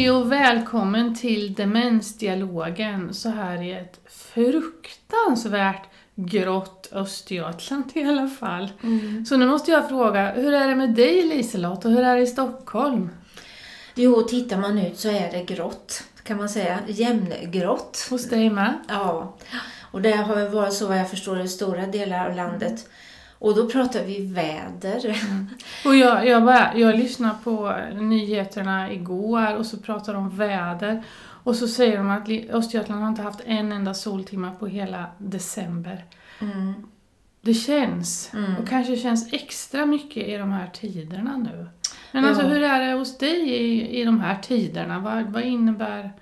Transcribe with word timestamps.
Hej 0.00 0.10
och 0.10 0.32
välkommen 0.32 1.14
till 1.14 1.54
Demensdialogen 1.54 3.14
så 3.14 3.28
här 3.28 3.62
i 3.62 3.72
ett 3.72 4.00
fruktansvärt 4.08 5.88
grått 6.14 6.88
Östergötland 6.92 7.84
i 7.94 8.04
alla 8.04 8.28
fall. 8.28 8.72
Mm. 8.82 9.26
Så 9.26 9.36
nu 9.36 9.46
måste 9.46 9.70
jag 9.70 9.88
fråga, 9.88 10.32
hur 10.32 10.52
är 10.52 10.68
det 10.68 10.74
med 10.74 10.94
dig 10.94 11.22
Liselott 11.22 11.84
och 11.84 11.90
hur 11.90 12.02
är 12.02 12.16
det 12.16 12.22
i 12.22 12.26
Stockholm? 12.26 13.10
Jo, 13.94 14.22
tittar 14.22 14.56
man 14.56 14.78
ut 14.78 14.98
så 14.98 15.08
är 15.08 15.32
det 15.32 15.44
grått, 15.54 16.04
kan 16.22 16.36
man 16.36 16.48
säga. 16.48 16.78
Jämngrått. 16.86 18.06
Hos 18.10 18.28
dig 18.28 18.50
med? 18.50 18.74
Ja, 18.88 19.36
och 19.90 20.02
det 20.02 20.12
har 20.12 20.48
varit 20.48 20.74
så 20.74 20.86
vad 20.86 20.98
jag 20.98 21.10
förstår 21.10 21.40
i 21.40 21.48
stora 21.48 21.86
delar 21.86 22.28
av 22.30 22.36
landet. 22.36 22.88
Och 23.40 23.54
då 23.56 23.66
pratar 23.70 24.04
vi 24.04 24.26
väder. 24.26 25.16
Och 25.84 25.96
jag, 25.96 26.26
jag, 26.28 26.44
bara, 26.44 26.74
jag 26.78 26.96
lyssnade 26.96 27.34
på 27.44 27.76
nyheterna 27.94 28.92
igår 28.92 29.56
och 29.56 29.66
så 29.66 29.76
pratade 29.76 30.18
de 30.18 30.22
om 30.26 30.36
väder. 30.36 31.02
Och 31.42 31.56
så 31.56 31.68
säger 31.68 31.98
de 31.98 32.10
att 32.10 32.54
Östergötland 32.54 33.00
har 33.00 33.08
inte 33.08 33.22
haft 33.22 33.40
en 33.46 33.72
enda 33.72 33.94
soltimme 33.94 34.50
på 34.58 34.66
hela 34.66 35.04
december. 35.18 36.04
Mm. 36.40 36.72
Det 37.42 37.54
känns, 37.54 38.30
Mm. 38.34 38.56
och 38.56 38.68
kanske 38.68 38.96
känns 38.96 39.32
extra 39.32 39.86
mycket 39.86 40.28
i 40.28 40.36
de 40.36 40.52
här 40.52 40.66
tiderna 40.72 41.36
nu. 41.36 41.66
Men 42.12 42.22
Ja. 42.24 42.28
alltså 42.30 42.46
hur 42.46 42.62
är 42.62 42.86
det 42.86 42.92
hos 42.98 43.18
dig 43.18 43.48
i, 43.50 44.00
i 44.00 44.04
de 44.04 44.20
här 44.20 44.36
tiderna? 44.42 44.98
Vad, 44.98 45.24
vad 45.24 45.42
innebär 45.42 46.12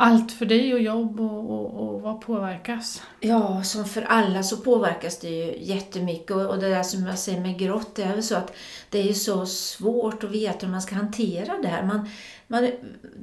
allt 0.00 0.32
för 0.32 0.46
dig 0.46 0.74
och 0.74 0.80
jobb 0.80 1.20
och, 1.20 1.50
och, 1.50 1.88
och 1.88 2.02
vad 2.02 2.20
påverkas? 2.20 3.02
Ja, 3.20 3.62
som 3.62 3.84
för 3.84 4.02
alla 4.02 4.42
så 4.42 4.56
påverkas 4.56 5.18
det 5.18 5.28
ju 5.28 5.56
jättemycket. 5.60 6.30
Och 6.30 6.46
och 6.46 6.58
det 6.58 6.68
där 6.68 6.82
som 6.82 7.06
jag 7.06 7.18
säger 7.18 7.40
med 7.40 7.58
grått, 7.58 7.94
det 7.94 8.02
är 8.02 8.12
väl 8.12 8.22
så 8.22 8.36
att 8.36 8.56
det 8.90 8.98
är 8.98 9.02
ju 9.02 9.14
så 9.14 9.46
svårt 9.46 10.24
att 10.24 10.30
veta 10.30 10.66
hur 10.66 10.72
man 10.72 10.82
ska 10.82 10.94
hantera 10.94 11.58
det 11.62 11.68
här. 11.68 11.82
Man, 11.82 12.08
man, 12.46 12.70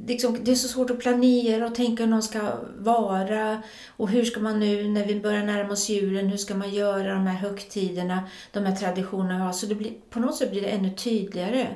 liksom, 0.07 0.37
det 0.43 0.51
är 0.51 0.55
så 0.55 0.67
svårt 0.67 0.89
att 0.89 0.99
planera 0.99 1.65
och 1.65 1.75
tänka 1.75 2.03
hur 2.03 2.09
någon 2.09 2.23
ska 2.23 2.51
vara. 2.77 3.61
Och 3.97 4.09
hur 4.09 4.25
ska 4.25 4.39
man 4.39 4.59
nu, 4.59 4.87
när 4.87 5.05
vi 5.05 5.19
börjar 5.19 5.43
närma 5.43 5.73
oss 5.73 5.89
julen, 5.89 6.27
hur 6.27 6.37
ska 6.37 6.55
man 6.55 6.73
göra 6.73 7.13
de 7.13 7.27
här 7.27 7.37
högtiderna, 7.37 8.23
de 8.51 8.65
här 8.65 8.75
traditionerna 8.75 9.37
vi 9.37 9.43
har. 9.43 9.53
Så 9.53 9.65
det 9.65 9.75
blir, 9.75 9.93
på 10.09 10.19
något 10.19 10.35
sätt 10.35 10.51
blir 10.51 10.61
det 10.61 10.67
ännu 10.67 10.89
tydligare. 10.89 11.67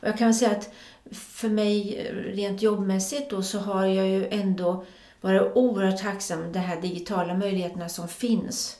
Och 0.00 0.08
jag 0.08 0.18
kan 0.18 0.26
väl 0.26 0.34
säga 0.34 0.50
att 0.50 0.70
för 1.12 1.48
mig 1.48 2.06
rent 2.34 2.62
jobbmässigt 2.62 3.30
då 3.30 3.42
så 3.42 3.58
har 3.58 3.86
jag 3.86 4.08
ju 4.08 4.28
ändå 4.28 4.84
varit 5.20 5.52
oerhört 5.54 6.02
tacksam 6.02 6.52
de 6.52 6.58
här 6.58 6.80
digitala 6.80 7.34
möjligheterna 7.34 7.88
som 7.88 8.08
finns. 8.08 8.78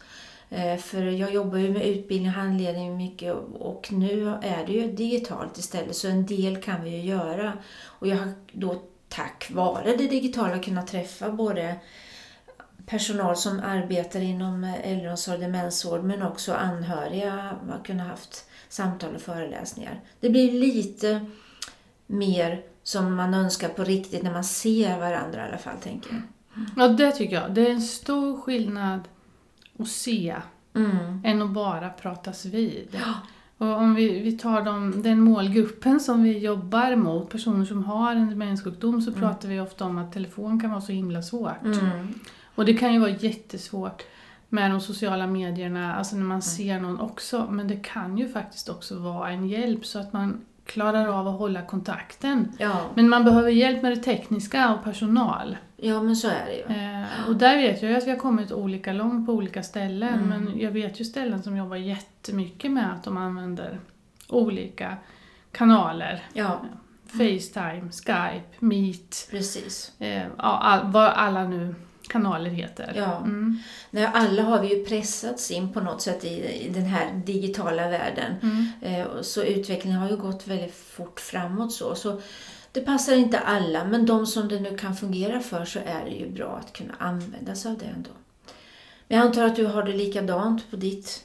Eh, 0.50 0.76
för 0.76 1.02
jag 1.02 1.34
jobbar 1.34 1.58
ju 1.58 1.70
med 1.70 1.86
utbildning 1.86 2.30
och 2.30 2.36
handledning 2.36 2.96
mycket 2.96 3.34
och 3.54 3.92
nu 3.92 4.28
är 4.42 4.66
det 4.66 4.72
ju 4.72 4.92
digitalt 4.92 5.58
istället 5.58 5.96
så 5.96 6.08
en 6.08 6.26
del 6.26 6.62
kan 6.62 6.84
vi 6.84 6.90
ju 6.90 7.00
göra. 7.00 7.52
Och 7.82 8.06
jag 8.06 8.16
har 8.16 8.32
då 8.52 8.82
tack 9.08 9.50
vare 9.50 9.96
det 9.96 10.06
digitala 10.08 10.58
kunnat 10.58 10.86
träffa 10.86 11.30
både 11.30 11.76
personal 12.86 13.36
som 13.36 13.60
arbetar 13.60 14.20
inom 14.20 14.64
äldreomsorg 14.64 15.36
och 15.36 15.42
demensvård 15.42 16.04
men 16.04 16.22
också 16.22 16.52
anhöriga 16.52 17.30
har 17.70 17.84
kunnat 17.84 18.06
haft 18.06 18.44
samtal 18.68 19.14
och 19.14 19.20
föreläsningar. 19.20 20.00
Det 20.20 20.30
blir 20.30 20.52
lite 20.52 21.26
mer 22.06 22.62
som 22.82 23.14
man 23.14 23.34
önskar 23.34 23.68
på 23.68 23.84
riktigt 23.84 24.22
när 24.22 24.32
man 24.32 24.44
ser 24.44 24.98
varandra 24.98 25.44
i 25.44 25.48
alla 25.48 25.58
fall 25.58 25.76
tänker 25.82 26.10
jag. 26.12 26.22
Ja, 26.76 26.88
det 26.88 27.12
tycker 27.12 27.34
jag. 27.36 27.54
Det 27.54 27.66
är 27.68 27.72
en 27.72 27.82
stor 27.82 28.40
skillnad 28.40 29.00
att 29.78 29.88
se 29.88 30.36
Mm. 30.76 31.20
än 31.24 31.42
att 31.42 31.50
bara 31.50 31.88
pratas 31.90 32.44
vid. 32.44 33.00
Och 33.58 33.66
om 33.76 33.94
vi, 33.94 34.18
vi 34.18 34.32
tar 34.38 34.62
de, 34.62 35.02
den 35.02 35.20
målgruppen 35.20 36.00
som 36.00 36.22
vi 36.22 36.38
jobbar 36.38 36.96
mot, 36.96 37.30
personer 37.30 37.64
som 37.64 37.84
har 37.84 38.16
en 38.16 38.30
demenssjukdom, 38.30 39.02
så 39.02 39.12
pratar 39.12 39.48
vi 39.48 39.60
ofta 39.60 39.84
om 39.84 39.98
att 39.98 40.12
telefon 40.12 40.60
kan 40.60 40.70
vara 40.70 40.80
så 40.80 40.92
himla 40.92 41.22
svårt. 41.22 41.62
Mm. 41.64 42.14
Och 42.54 42.64
det 42.64 42.74
kan 42.74 42.92
ju 42.92 42.98
vara 42.98 43.10
jättesvårt 43.10 44.02
med 44.48 44.70
de 44.70 44.80
sociala 44.80 45.26
medierna, 45.26 45.94
alltså 45.94 46.16
när 46.16 46.24
man 46.24 46.42
ser 46.42 46.80
någon 46.80 47.00
också. 47.00 47.46
Men 47.50 47.68
det 47.68 47.76
kan 47.76 48.18
ju 48.18 48.28
faktiskt 48.28 48.68
också 48.68 48.98
vara 48.98 49.30
en 49.30 49.48
hjälp 49.48 49.86
så 49.86 49.98
att 49.98 50.12
man 50.12 50.40
klarar 50.64 51.06
av 51.06 51.28
att 51.28 51.38
hålla 51.38 51.62
kontakten. 51.62 52.52
Ja. 52.58 52.80
Men 52.94 53.08
man 53.08 53.24
behöver 53.24 53.50
hjälp 53.50 53.82
med 53.82 53.92
det 53.92 54.02
tekniska 54.02 54.74
och 54.74 54.84
personal. 54.84 55.56
ja, 55.76 56.02
men 56.02 56.16
så 56.16 56.28
är 56.28 56.46
det 56.46 56.54
ju. 56.74 56.80
Eh, 56.80 57.28
och 57.28 57.36
där 57.36 57.56
vet 57.56 57.82
jag 57.82 57.90
ju 57.90 57.96
att 57.96 58.06
vi 58.06 58.10
har 58.10 58.18
kommit 58.18 58.52
olika 58.52 58.92
långt 58.92 59.26
på 59.26 59.32
olika 59.32 59.62
ställen. 59.62 60.14
Mm. 60.14 60.28
Men 60.28 60.60
jag 60.60 60.70
vet 60.70 61.00
ju 61.00 61.04
ställen 61.04 61.42
som 61.42 61.56
jobbar 61.56 61.76
jättemycket 61.76 62.70
med 62.70 62.92
att 62.92 63.04
de 63.04 63.16
använder 63.16 63.80
olika 64.28 64.96
kanaler. 65.52 66.22
Ja, 66.32 66.60
Facetime, 67.06 67.90
Skype, 67.92 68.44
Meet, 68.58 69.28
precis. 69.30 69.92
eh, 69.98 70.22
ja, 70.22 70.32
all, 70.38 70.90
vad 70.92 71.10
alla 71.10 71.44
nu 71.44 71.74
kanaler 72.08 72.50
heter. 72.50 72.92
Ja. 72.96 73.16
Mm. 73.18 73.58
Nej, 73.90 74.10
alla 74.14 74.42
har 74.42 74.60
vi 74.62 74.74
ju 74.78 74.84
pressats 74.84 75.50
in 75.50 75.72
på 75.72 75.80
något 75.80 76.02
sätt 76.02 76.24
i, 76.24 76.28
i 76.66 76.68
den 76.74 76.84
här 76.84 77.22
digitala 77.26 77.88
världen. 77.88 78.34
Mm. 78.42 78.66
Eh, 78.80 79.06
så 79.22 79.42
utvecklingen 79.42 80.00
har 80.00 80.10
ju 80.10 80.16
gått 80.16 80.46
väldigt 80.46 80.74
fort 80.74 81.20
framåt 81.20 81.72
så. 81.72 81.94
så. 81.94 82.20
Det 82.72 82.80
passar 82.80 83.14
inte 83.16 83.38
alla, 83.38 83.84
men 83.84 84.06
de 84.06 84.26
som 84.26 84.48
det 84.48 84.60
nu 84.60 84.78
kan 84.78 84.96
fungera 84.96 85.40
för 85.40 85.64
så 85.64 85.78
är 85.78 86.04
det 86.04 86.10
ju 86.10 86.30
bra 86.30 86.56
att 86.60 86.72
kunna 86.72 86.94
använda 86.98 87.54
sig 87.54 87.70
av 87.72 87.78
det 87.78 87.84
ändå. 87.86 88.10
Men 89.08 89.18
jag 89.18 89.26
antar 89.26 89.44
att 89.44 89.56
du 89.56 89.66
har 89.66 89.82
det 89.82 89.92
likadant 89.92 90.70
på 90.70 90.76
ditt 90.76 91.24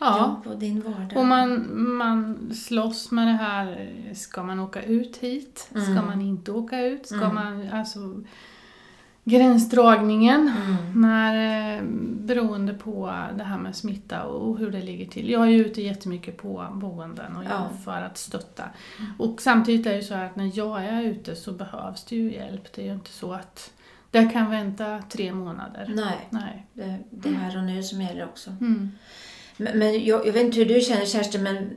Ja. 0.00 0.18
jobb 0.44 0.52
och 0.52 0.58
din 0.58 0.80
vardag? 0.82 1.16
Och 1.16 1.26
man, 1.26 1.78
man 1.96 2.50
slåss 2.54 3.10
med 3.10 3.26
det 3.26 3.32
här, 3.32 3.90
ska 4.14 4.42
man 4.42 4.60
åka 4.60 4.82
ut 4.82 5.16
hit? 5.16 5.68
Ska 5.70 5.78
Mm. 5.92 6.06
man 6.06 6.20
inte 6.20 6.52
åka 6.52 6.80
ut? 6.80 7.06
Ska 7.06 7.14
Mm. 7.16 7.34
man, 7.34 7.68
alltså 7.72 7.98
gränsdragningen. 9.24 10.52
Mm. 10.66 11.00
När, 11.02 11.76
eh, 11.76 11.82
beroende 12.26 12.74
på 12.74 13.14
det 13.36 13.44
här 13.44 13.58
med 13.58 13.76
smitta 13.76 14.22
och 14.22 14.58
hur 14.58 14.70
det 14.70 14.82
ligger 14.82 15.06
till. 15.06 15.30
Jag 15.30 15.42
är 15.42 15.46
ju 15.50 15.66
ute 15.66 15.82
jättemycket 15.82 16.36
på 16.36 16.66
boenden 16.72 17.36
och 17.36 17.44
Ja. 17.44 17.68
för 17.84 18.02
att 18.02 18.18
stötta. 18.18 18.64
Och 19.18 19.42
samtidigt 19.42 19.86
är 19.86 19.90
det 19.90 19.96
ju 19.96 20.02
så 20.02 20.14
att 20.14 20.36
när 20.36 20.50
jag 20.54 20.84
är 20.84 21.02
ute 21.02 21.36
så 21.36 21.52
behövs 21.52 22.04
det 22.04 22.16
ju 22.16 22.32
hjälp. 22.32 22.72
Det 22.74 22.82
är 22.82 22.86
ju 22.86 22.92
inte 22.92 23.10
så 23.10 23.32
att 23.32 23.72
det 24.10 24.30
kan 24.32 24.50
vänta 24.50 25.02
tre 25.08 25.32
månader. 25.32 25.92
Nej, 25.94 26.28
Nej. 26.30 26.66
det, 26.72 26.98
det 27.10 27.28
är 27.28 27.32
här 27.32 27.56
och 27.56 27.64
nu 27.64 27.82
som 27.82 28.02
gäller 28.02 28.24
också. 28.24 28.50
Mm. 28.50 28.90
Men, 29.56 29.78
men 29.78 30.04
jag, 30.04 30.26
jag 30.26 30.32
vet 30.32 30.42
inte 30.42 30.58
hur 30.58 30.66
du 30.66 30.80
känner 30.80 31.04
Kerstin, 31.06 31.42
men 31.42 31.70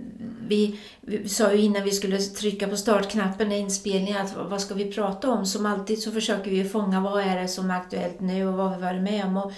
vi, 0.48 0.80
vi 1.02 1.30
sa 1.30 1.54
ju 1.54 1.62
innan 1.62 1.84
vi 1.84 1.92
skulle 1.92 2.18
trycka 2.18 2.68
på 2.68 2.78
startknappen 2.78 3.52
i 3.52 3.58
inspelningen 3.58 4.26
att 4.26 4.36
vad 4.50 4.62
ska 4.62 4.74
vi 4.74 4.94
prata 4.94 5.30
om? 5.30 5.46
Som 5.46 5.66
alltid 5.66 6.02
så 6.02 6.12
försöker 6.12 6.52
vi 6.52 6.64
fånga 6.64 7.00
vad 7.00 7.24
är 7.24 7.42
det 7.42 7.48
som 7.48 7.72
är 7.72 7.76
aktuellt 7.76 8.20
nu 8.20 8.48
och 8.48 8.54
vad 8.54 8.70
har 8.70 8.76
vi 8.76 8.84
varit 8.84 9.02
med 9.02 9.26
om. 9.26 9.38
Och, 9.38 9.52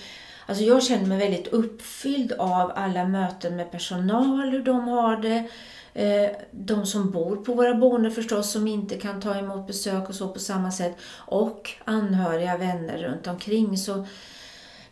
alltså 0.45 0.63
jag 0.63 0.83
känner 0.83 1.05
mig 1.05 1.17
väldigt 1.17 1.47
uppfylld 1.47 2.31
av 2.31 2.71
alla 2.75 3.07
möten 3.07 3.55
med 3.55 3.71
personal, 3.71 4.49
hur 4.49 4.63
de 4.63 4.87
har 4.87 5.17
det. 5.17 5.49
Eh, 5.93 6.31
de 6.51 6.85
som 6.85 7.11
bor 7.11 7.35
på 7.35 7.53
våra 7.53 7.75
boenden 7.75 8.11
förstås, 8.11 8.51
som 8.51 8.67
inte 8.67 8.97
kan 8.97 9.21
ta 9.21 9.35
emot 9.35 9.67
besök 9.67 10.09
och 10.09 10.15
så 10.15 10.27
på 10.27 10.39
samma 10.39 10.71
sätt. 10.71 10.97
Och 11.15 11.71
anhöriga, 11.85 12.57
vänner 12.57 12.97
runt 12.97 13.27
omkring. 13.27 13.77
Så, 13.77 14.05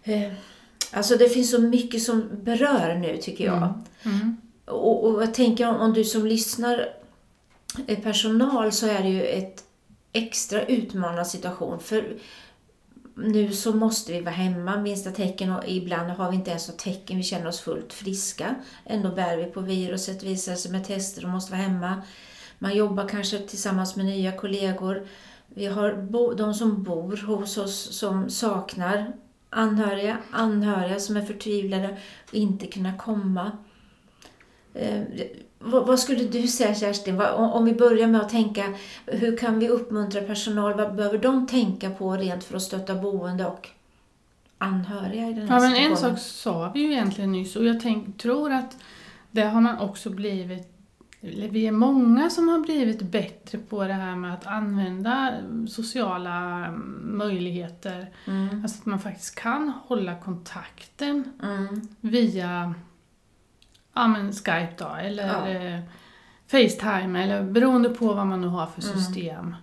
eh, 0.03 0.31
alltså 0.91 1.16
det 1.16 1.29
finns 1.29 1.51
så 1.51 1.62
mycket 1.62 2.03
som 2.03 2.29
berör 2.44 2.95
nu 2.95 3.17
tycker 3.17 3.45
jag. 3.45 3.57
Mm. 3.57 3.83
mm. 4.03 4.38
Och, 4.65 5.03
och 5.03 5.21
jag 5.21 5.33
tänker 5.33 5.69
om, 5.69 5.75
om 5.75 5.93
du 5.93 6.03
som 6.03 6.25
lyssnar 6.25 6.89
är 7.87 7.95
personal 7.95 8.71
så 8.71 8.87
är 8.87 9.03
det 9.03 9.09
ju 9.09 9.23
ett 9.23 9.63
extra 10.13 10.65
utmanande 10.65 11.25
situation. 11.25 11.79
För 11.79 12.17
nu 13.15 13.53
så 13.53 13.73
måste 13.73 14.11
vi 14.11 14.21
vara 14.21 14.35
hemma, 14.35 14.77
minsta 14.77 15.12
tecken 15.12 15.51
och 15.51 15.63
ibland 15.67 16.09
har 16.09 16.31
vi 16.31 16.35
inte 16.35 16.50
ens 16.50 16.67
något 16.67 16.79
tecken, 16.79 17.17
vi 17.17 17.23
känner 17.23 17.47
oss 17.47 17.59
fullt 17.59 17.94
friska. 17.94 18.56
Ändå 18.85 19.09
bär 19.09 19.38
vi 19.38 19.45
på 19.45 19.62
viruset, 19.62 20.23
visar 20.23 20.56
sig 20.56 20.71
med 20.71 20.85
tester 20.85 21.23
och 21.23 21.29
måste 21.29 21.51
vara 21.51 21.61
hemma. 21.61 22.01
Man 22.59 22.77
jobbar 22.77 23.07
kanske 23.07 23.39
tillsammans 23.39 23.95
med 23.95 24.06
nya 24.06 24.31
kollegor. 24.31 25.07
Vi 25.47 25.65
har 25.65 25.94
bo, 25.94 26.33
de 26.33 26.53
som 26.53 26.83
bor 26.83 27.18
hos 27.18 27.57
oss 27.57 27.97
som 27.97 28.29
saknar 28.29 29.13
anhöriga, 29.50 30.18
anhöriga 30.31 31.00
som 31.00 31.18
är 31.18 31.21
förtvivlade 31.21 31.97
och 32.27 32.33
inte 32.33 32.68
kunna 32.68 32.97
komma. 32.97 33.51
Eh, 34.75 35.01
vad, 35.60 36.00
skulle 36.00 36.24
du 36.24 36.48
säga 36.48 36.75
Kerstin, 36.75 37.22
om, 37.22 37.66
vi 37.66 37.74
börjar 37.74 38.07
med 38.07 38.22
att 38.22 38.30
tänka, 38.30 38.74
hur 39.06 39.38
kan 39.38 39.60
vi 39.60 39.69
uppmuntra 39.69 40.22
personal, 40.22 40.74
vad 40.74 40.95
behöver 40.95 41.18
de 41.18 41.48
tänka 41.48 41.89
på 41.89 42.12
rent 42.12 42.44
för 42.44 42.56
att 42.56 42.62
stötta 42.62 42.95
boende 42.95 43.45
och 43.45 43.69
anhöriga 44.57 45.30
i 45.30 45.33
den 45.33 45.50
här 45.50 45.56
Ja, 45.56 45.62
men 45.62 45.75
en 45.75 45.95
situationen? 45.98 46.18
sak 46.18 46.19
sa 46.19 46.72
vi 46.74 46.80
ju 46.80 46.92
egentligen 46.92 47.31
nyss 47.31 47.56
och 47.56 47.66
jag 47.66 47.80
tänk, 47.80 48.18
tror 48.18 48.51
att 48.51 48.77
det 49.31 49.42
har 49.42 49.62
man 49.62 49.80
också 49.80 50.10
blivit 50.10 50.72
vi 51.50 51.68
är 51.68 51.71
många 51.71 52.30
som 52.30 52.50
har 52.50 52.60
blivit 52.60 53.01
bättre 53.01 53.57
på 53.57 53.83
det 53.83 53.94
här 53.94 54.16
med 54.16 54.33
att 54.33 54.45
använda 54.48 55.33
sociala 55.68 56.68
möjligheter. 57.01 58.10
Mm, 58.28 58.62
Alltså 58.63 58.80
att 58.80 58.86
man 58.86 59.00
faktiskt 59.00 59.36
kan 59.36 59.74
hålla 59.88 60.16
kontakten 60.16 61.24
mm, 61.44 61.81
via 62.01 62.74
ja, 63.95 64.07
men 64.07 64.31
Skype 64.33 64.74
då, 64.77 64.88
eller 65.01 65.27
Ja. 65.27 65.47
eh, 65.47 65.80
Facetime 66.47 67.24
eller 67.24 67.44
beroende 67.44 67.89
på 67.89 68.13
vad 68.13 68.27
man 68.27 68.42
nu 68.42 68.47
har 68.47 68.65
för 68.68 68.81
Mm. 68.83 68.95
system. 68.97 69.56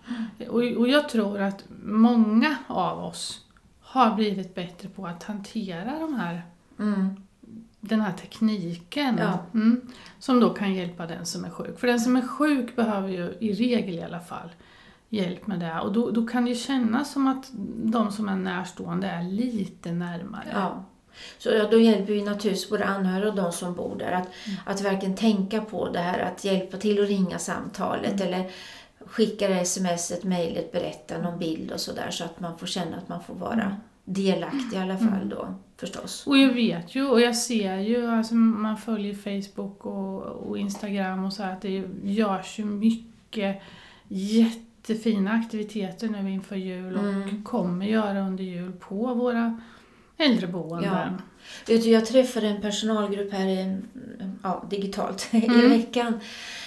Och, 0.49 0.63
och 0.63 0.89
jag 0.89 1.09
tror 1.09 1.41
att 1.41 1.65
många 1.85 2.57
av 2.67 3.05
oss 3.05 3.41
har 3.81 4.15
blivit 4.15 4.55
bättre 4.55 4.89
på 4.89 5.07
att 5.07 5.23
hantera 5.23 5.99
de 5.99 6.15
här, 6.15 6.43
Mm. 6.79 7.17
den 7.81 8.01
här 8.01 8.13
tekniken. 8.13 9.19
Ja. 9.19 9.39
Mm, 9.55 9.81
som 10.19 10.41
då 10.41 10.51
kan 10.51 10.75
hjälpa 10.75 11.07
den 11.07 11.27
som 11.27 11.45
är 11.45 11.51
sjuk. 11.51 11.79
För 11.81 11.87
den 11.87 12.01
som 12.01 12.17
är 12.17 12.23
sjuk 12.23 12.77
behöver 12.77 13.09
ju 13.09 13.35
i 13.41 13.53
regel 13.55 13.95
i 13.95 14.03
alla 14.03 14.21
fall 14.21 14.49
hjälp 15.09 15.47
med 15.47 15.61
det. 15.61 15.81
Och 15.81 15.93
då, 15.93 16.11
då 16.11 16.27
kan 16.27 16.45
det 16.45 16.51
ju 16.51 16.57
kännas 16.57 17.13
som 17.13 17.27
att 17.29 17.51
de 17.85 18.13
som 18.13 18.29
är 18.29 18.37
närstående 18.37 19.07
är 19.07 19.23
lite 19.23 19.93
närmare. 19.93 20.49
Ja. 20.53 20.85
Så 21.39 21.51
ja, 21.51 21.69
då 21.71 21.79
hjälper 21.79 22.13
vi 22.13 22.23
naturligtvis 22.23 22.71
både 22.71 22.85
anhöriga 22.85 23.29
och 23.31 23.37
de 23.37 23.53
som 23.53 23.75
bor 23.75 23.97
där 23.99 24.13
att, 24.13 24.29
att 24.67 24.81
verkligen 24.81 25.17
tänka 25.17 25.61
på 25.61 25.89
det 25.89 25.99
här 25.99 26.19
att 26.19 26.45
hjälpa 26.45 26.77
till 26.77 27.03
att 27.03 27.09
ringa 27.09 27.39
samtalet 27.39 28.21
eller 28.21 28.51
skicka 29.07 29.49
det 29.49 29.65
smset, 29.65 30.25
mejlet, 30.25 30.73
berätta 30.73 31.19
någon 31.19 31.39
bild 31.39 31.73
och 31.73 31.81
sådär 31.81 32.11
så 32.11 32.25
att 32.25 32.41
man 32.41 32.59
får 32.59 32.67
känna 32.67 32.97
att 32.97 33.09
man 33.09 33.23
får 33.23 33.35
vara 33.35 33.77
delaktig 34.05 34.73
i 34.73 34.81
alla 34.81 34.99
fall 34.99 35.29
då 35.29 35.55
förstås. 35.77 36.27
Och 36.27 36.39
jag 36.39 36.55
vet 36.55 36.95
ju 36.95 37.09
och 37.09 37.21
jag 37.21 37.37
ser 37.37 37.77
ju, 37.77 38.07
alltså 38.11 38.35
man 38.35 38.77
följer 38.77 39.15
Facebook 39.15 39.87
och, 39.87 40.23
och 40.23 40.59
Instagram 40.59 41.25
och 41.25 41.33
så 41.33 41.43
här, 41.43 41.53
att 41.53 41.63
det 41.63 41.85
görs 42.05 42.59
ju 42.59 42.65
mycket 42.65 43.63
jättefina 44.09 45.31
aktiviteter 45.33 46.09
nu 46.09 46.31
inför 46.31 46.57
jul 46.57 46.97
och 46.97 47.03
Mm. 47.03 47.45
kommer 47.45 47.87
göra 47.87 48.21
under 48.21 48.45
jul 48.45 48.73
på 48.73 49.15
våra 49.15 49.61
äldreboenden. 50.23 51.23
Du, 51.67 51.75
jag 51.77 52.07
träffade 52.07 52.49
en 52.49 52.61
personalgrupp 52.63 53.33
här 53.33 53.47
i, 53.47 53.77
ja, 54.43 54.65
digitalt 54.71 55.29
i 55.33 55.47
Mm. 55.47 55.71
veckan. 55.71 56.21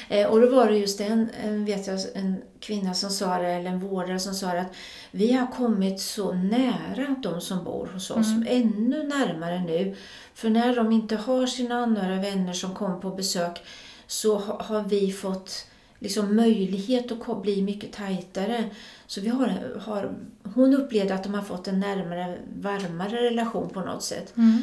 Eh, 0.09 0.27
och 0.27 0.41
då 0.41 0.55
var 0.55 0.69
det 0.69 0.77
just 0.77 1.01
en, 1.01 1.29
vet 1.65 1.87
jag, 1.87 1.99
en 2.13 2.35
kvinna 2.59 2.93
som 2.93 3.09
sa 3.09 3.37
det, 3.37 3.47
eller 3.47 3.69
en 3.69 3.79
vårdare 3.79 4.19
som 4.19 4.33
sa 4.33 4.53
det, 4.53 4.61
att 4.61 4.75
vi 5.11 5.33
har 5.33 5.47
kommit 5.47 5.99
så 6.01 6.33
nära 6.33 7.15
de 7.23 7.41
som 7.41 7.63
bor 7.63 7.89
hos 7.93 8.11
oss, 8.11 8.27
Mm. 8.27 8.45
ännu 8.49 9.03
närmare 9.03 9.59
nu. 9.63 9.95
För 10.33 10.49
när 10.49 10.75
de 10.75 10.91
inte 10.91 11.15
har 11.15 11.45
sina 11.47 11.75
anhöriga 11.75 12.21
vänner 12.21 12.53
som 12.53 12.73
kommer 12.75 12.95
på 12.97 13.09
besök 13.09 13.61
så 14.07 14.37
ha, 14.37 14.63
har 14.63 14.81
vi 14.83 15.11
fått 15.11 15.67
liksom 16.05 16.35
möjlighet 16.35 17.11
att 17.11 17.41
bli 17.41 17.61
mycket 17.61 17.91
tajtare. 17.93 18.63
Så 19.07 19.21
vi 19.21 19.27
har, 19.27 19.79
har, 19.85 20.11
hon 20.55 20.73
upplevde 20.73 21.13
att 21.15 21.23
de 21.23 21.33
har 21.33 21.41
fått 21.41 21.67
en 21.67 21.79
närmare, 21.79 22.37
varmare 22.61 23.23
relation 23.23 23.69
på 23.69 23.79
något 23.79 24.03
sätt. 24.03 24.33
Mm. 24.37 24.61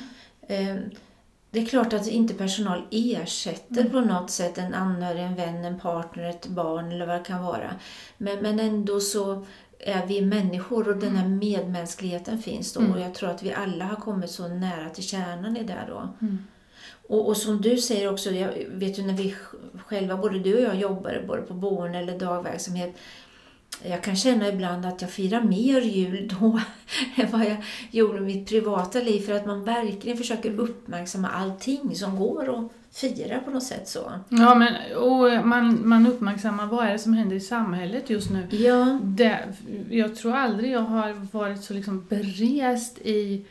Eh, 0.49 0.77
Det 1.51 1.61
är 1.61 1.67
klart 1.67 1.93
att 1.93 2.07
inte 2.07 2.35
personal 2.35 2.83
ersätter 2.91 3.81
Mm. 3.81 3.93
på 3.93 4.01
något 4.01 4.31
sätt 4.31 4.59
en 4.59 4.75
anhörig, 4.75 5.23
en 5.23 5.35
vän, 5.35 5.65
en 5.65 5.79
partner, 5.79 6.25
ett 6.31 6.47
barn 6.47 6.93
eller 6.93 7.07
vad 7.07 7.17
det 7.17 7.25
kan 7.25 7.43
vara. 7.45 7.75
Men, 8.19 8.39
men 8.39 8.61
ändå 8.61 9.01
så 9.01 9.45
är 9.79 10.07
vi 10.07 10.21
människor 10.23 10.89
och 10.89 10.97
den 10.97 11.17
här 11.17 11.29
medmänskligheten 11.29 12.39
finns 12.39 12.73
då. 12.73 12.81
Mm. 12.81 12.93
Och 12.93 13.01
jag 13.01 13.15
tror 13.15 13.31
att 13.31 13.43
vi 13.43 13.53
alla 13.53 13.85
har 13.85 13.97
kommit 13.97 14.31
så 14.31 14.49
nära 14.49 14.89
till 14.91 15.05
kärnan 15.09 15.57
i 15.57 15.65
det 15.65 15.85
då. 15.89 16.09
Mm. 16.21 16.39
Och, 17.13 17.29
och 17.29 17.37
som 17.37 17.61
du 17.61 17.77
säger 17.79 18.13
också, 18.13 18.31
jag 18.31 18.53
vet 18.69 18.99
ju 18.99 19.03
när 19.03 19.15
vi 19.15 19.35
själva, 19.87 20.17
både 20.17 20.39
du 20.39 20.55
och 20.55 20.63
jag 20.63 20.77
jobbar 20.77 21.25
både 21.27 21.43
på 21.43 21.55
boende 21.55 21.99
eller 21.99 22.19
dagverksamhet. 22.19 22.97
Jag 23.83 24.03
kan 24.03 24.17
känna 24.17 24.49
ibland 24.49 24.87
att 24.87 25.03
jag 25.03 25.11
firar 25.11 25.43
mer 25.43 25.81
jul 25.81 26.33
då 26.41 26.61
än 27.23 27.31
vad 27.31 27.45
jag 27.45 27.57
gjorde 27.91 28.19
i 28.19 28.21
mitt 28.21 28.49
privata 28.49 28.99
liv. 28.99 29.21
För 29.21 29.33
att 29.33 29.47
man 29.47 29.65
verkligen 29.65 30.19
försöker 30.19 30.61
uppmärksamma 30.61 31.29
allting 31.29 31.95
som 31.97 32.17
går 32.17 32.59
att 32.59 32.73
fira 32.93 33.39
på 33.39 33.51
något 33.51 33.63
sätt 33.63 33.89
så. 33.89 34.13
Ja, 34.29 34.55
men 34.55 34.97
och 34.97 35.47
man, 35.47 35.89
man 35.89 36.07
uppmärksammar 36.07 36.67
vad 36.67 36.87
är 36.87 36.93
det 36.93 36.99
som 36.99 37.15
händer 37.15 37.37
i 37.37 37.41
samhället 37.41 38.11
just 38.11 38.31
nu. 38.31 38.47
Ja, 38.51 38.99
Det, 39.03 39.39
jag 39.91 40.17
tror 40.17 40.35
aldrig 40.35 40.71
jag 40.71 40.81
har 40.81 41.27
varit 41.33 41.65
så 41.65 41.75
liksom 41.75 42.07
berest 42.09 42.99
i 42.99 43.11
i 43.11 43.45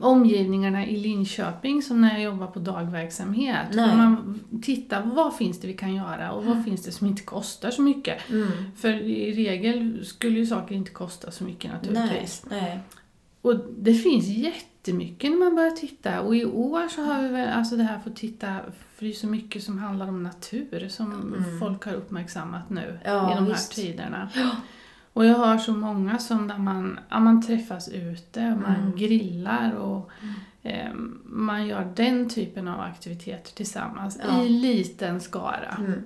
omgivningarna 0.00 0.86
i 0.86 0.96
Linköping 0.96 1.82
som 1.82 2.00
när 2.00 2.12
jag 2.12 2.22
jobbar 2.22 2.46
på 2.46 2.58
dagverksamhet. 2.58 3.66
Nej. 3.72 3.96
Man 3.96 4.40
tittar, 4.62 5.02
vad 5.02 5.36
finns 5.36 5.60
det 5.60 5.66
vi 5.66 5.74
kan 5.74 5.94
göra 5.94 6.32
och 6.32 6.44
vad 6.44 6.64
finns 6.64 6.82
det 6.84 6.92
som 6.92 7.06
inte 7.06 7.22
kostar 7.22 7.70
så 7.70 7.82
mycket? 7.82 8.30
mm. 8.30 8.48
För 8.76 8.88
i 8.92 9.32
regel 9.32 10.04
skulle 10.06 10.38
ju 10.38 10.46
saker 10.46 10.74
inte 10.74 10.90
kosta 10.90 11.30
så 11.30 11.44
mycket 11.44 11.70
nej, 11.72 11.92
naturligtvis. 11.92 12.44
nej. 12.50 12.78
Och 13.42 13.56
det 13.78 13.94
finns 13.94 14.26
jättemycket 14.26 15.30
när 15.30 15.38
man 15.38 15.54
börjar 15.54 15.70
titta. 15.70 16.20
Och 16.20 16.36
i 16.36 16.44
år 16.44 16.88
så 16.88 17.02
har 17.02 17.22
vi 17.22 17.28
väl 17.28 17.48
alltså 17.48 17.76
det 17.76 17.82
här 17.82 17.98
fått 18.00 18.16
titta, 18.16 18.56
för 18.96 19.04
det 19.04 19.10
är 19.10 19.14
så 19.14 19.26
mycket 19.26 19.62
som 19.62 19.78
handlar 19.78 20.08
om 20.08 20.22
natur 20.22 20.88
som 20.88 21.12
Mm. 21.12 21.58
folk 21.60 21.84
har 21.84 21.92
uppmärksammat 21.92 22.70
nu 22.70 22.98
Ja, 23.04 23.32
i 23.32 23.34
de 23.34 23.44
här 23.44 23.52
visst. 23.52 23.72
tiderna. 23.74 24.28
Och 25.12 25.24
jag 25.26 25.34
har 25.34 25.58
så 25.58 25.72
många 25.72 26.18
som 26.18 26.48
där 26.48 26.58
man, 26.58 27.00
ja, 27.10 27.20
man 27.20 27.42
träffas 27.46 27.88
ute, 27.88 28.40
man 28.40 28.74
Mm. 28.76 28.96
grillar 28.96 29.72
och 29.74 30.10
eh, 30.62 30.92
man 31.24 31.66
gör 31.66 31.92
den 31.96 32.28
typen 32.30 32.68
av 32.68 32.80
aktiviteter 32.80 33.52
tillsammans 33.54 34.18
Ja. 34.28 34.42
i 34.44 34.48
liten 34.48 35.20
skara. 35.20 35.76
Mm. 35.78 36.02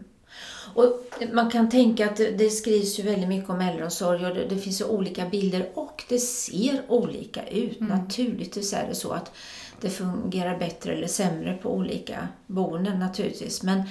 Och 0.75 1.01
man 1.33 1.51
kan 1.51 1.71
tänka 1.71 2.07
att 2.07 2.17
det, 2.17 2.51
skrivs 2.51 2.99
ju 2.99 3.03
väldigt 3.03 3.29
mycket 3.29 3.51
om 3.51 3.61
äldreomsorg 3.61 4.27
och 4.27 4.35
det, 4.35 4.47
det 4.49 4.57
finns 4.57 4.81
ju 4.81 4.85
olika 4.85 5.29
bilder 5.29 5.67
och 5.75 6.05
det 6.09 6.19
ser 6.19 6.83
olika 6.89 7.47
ut. 7.49 7.81
Mm. 7.81 7.99
Naturligtvis 7.99 8.73
är 8.73 8.89
det 8.89 8.95
så 8.95 9.11
att 9.13 9.33
det 9.81 9.91
fungerar 9.91 10.59
bättre 10.59 10.93
eller 10.93 11.07
sämre 11.07 11.59
på 11.63 11.75
olika 11.77 12.29
boenden 12.47 12.99
naturligtvis. 12.99 13.63
Men 13.63 13.83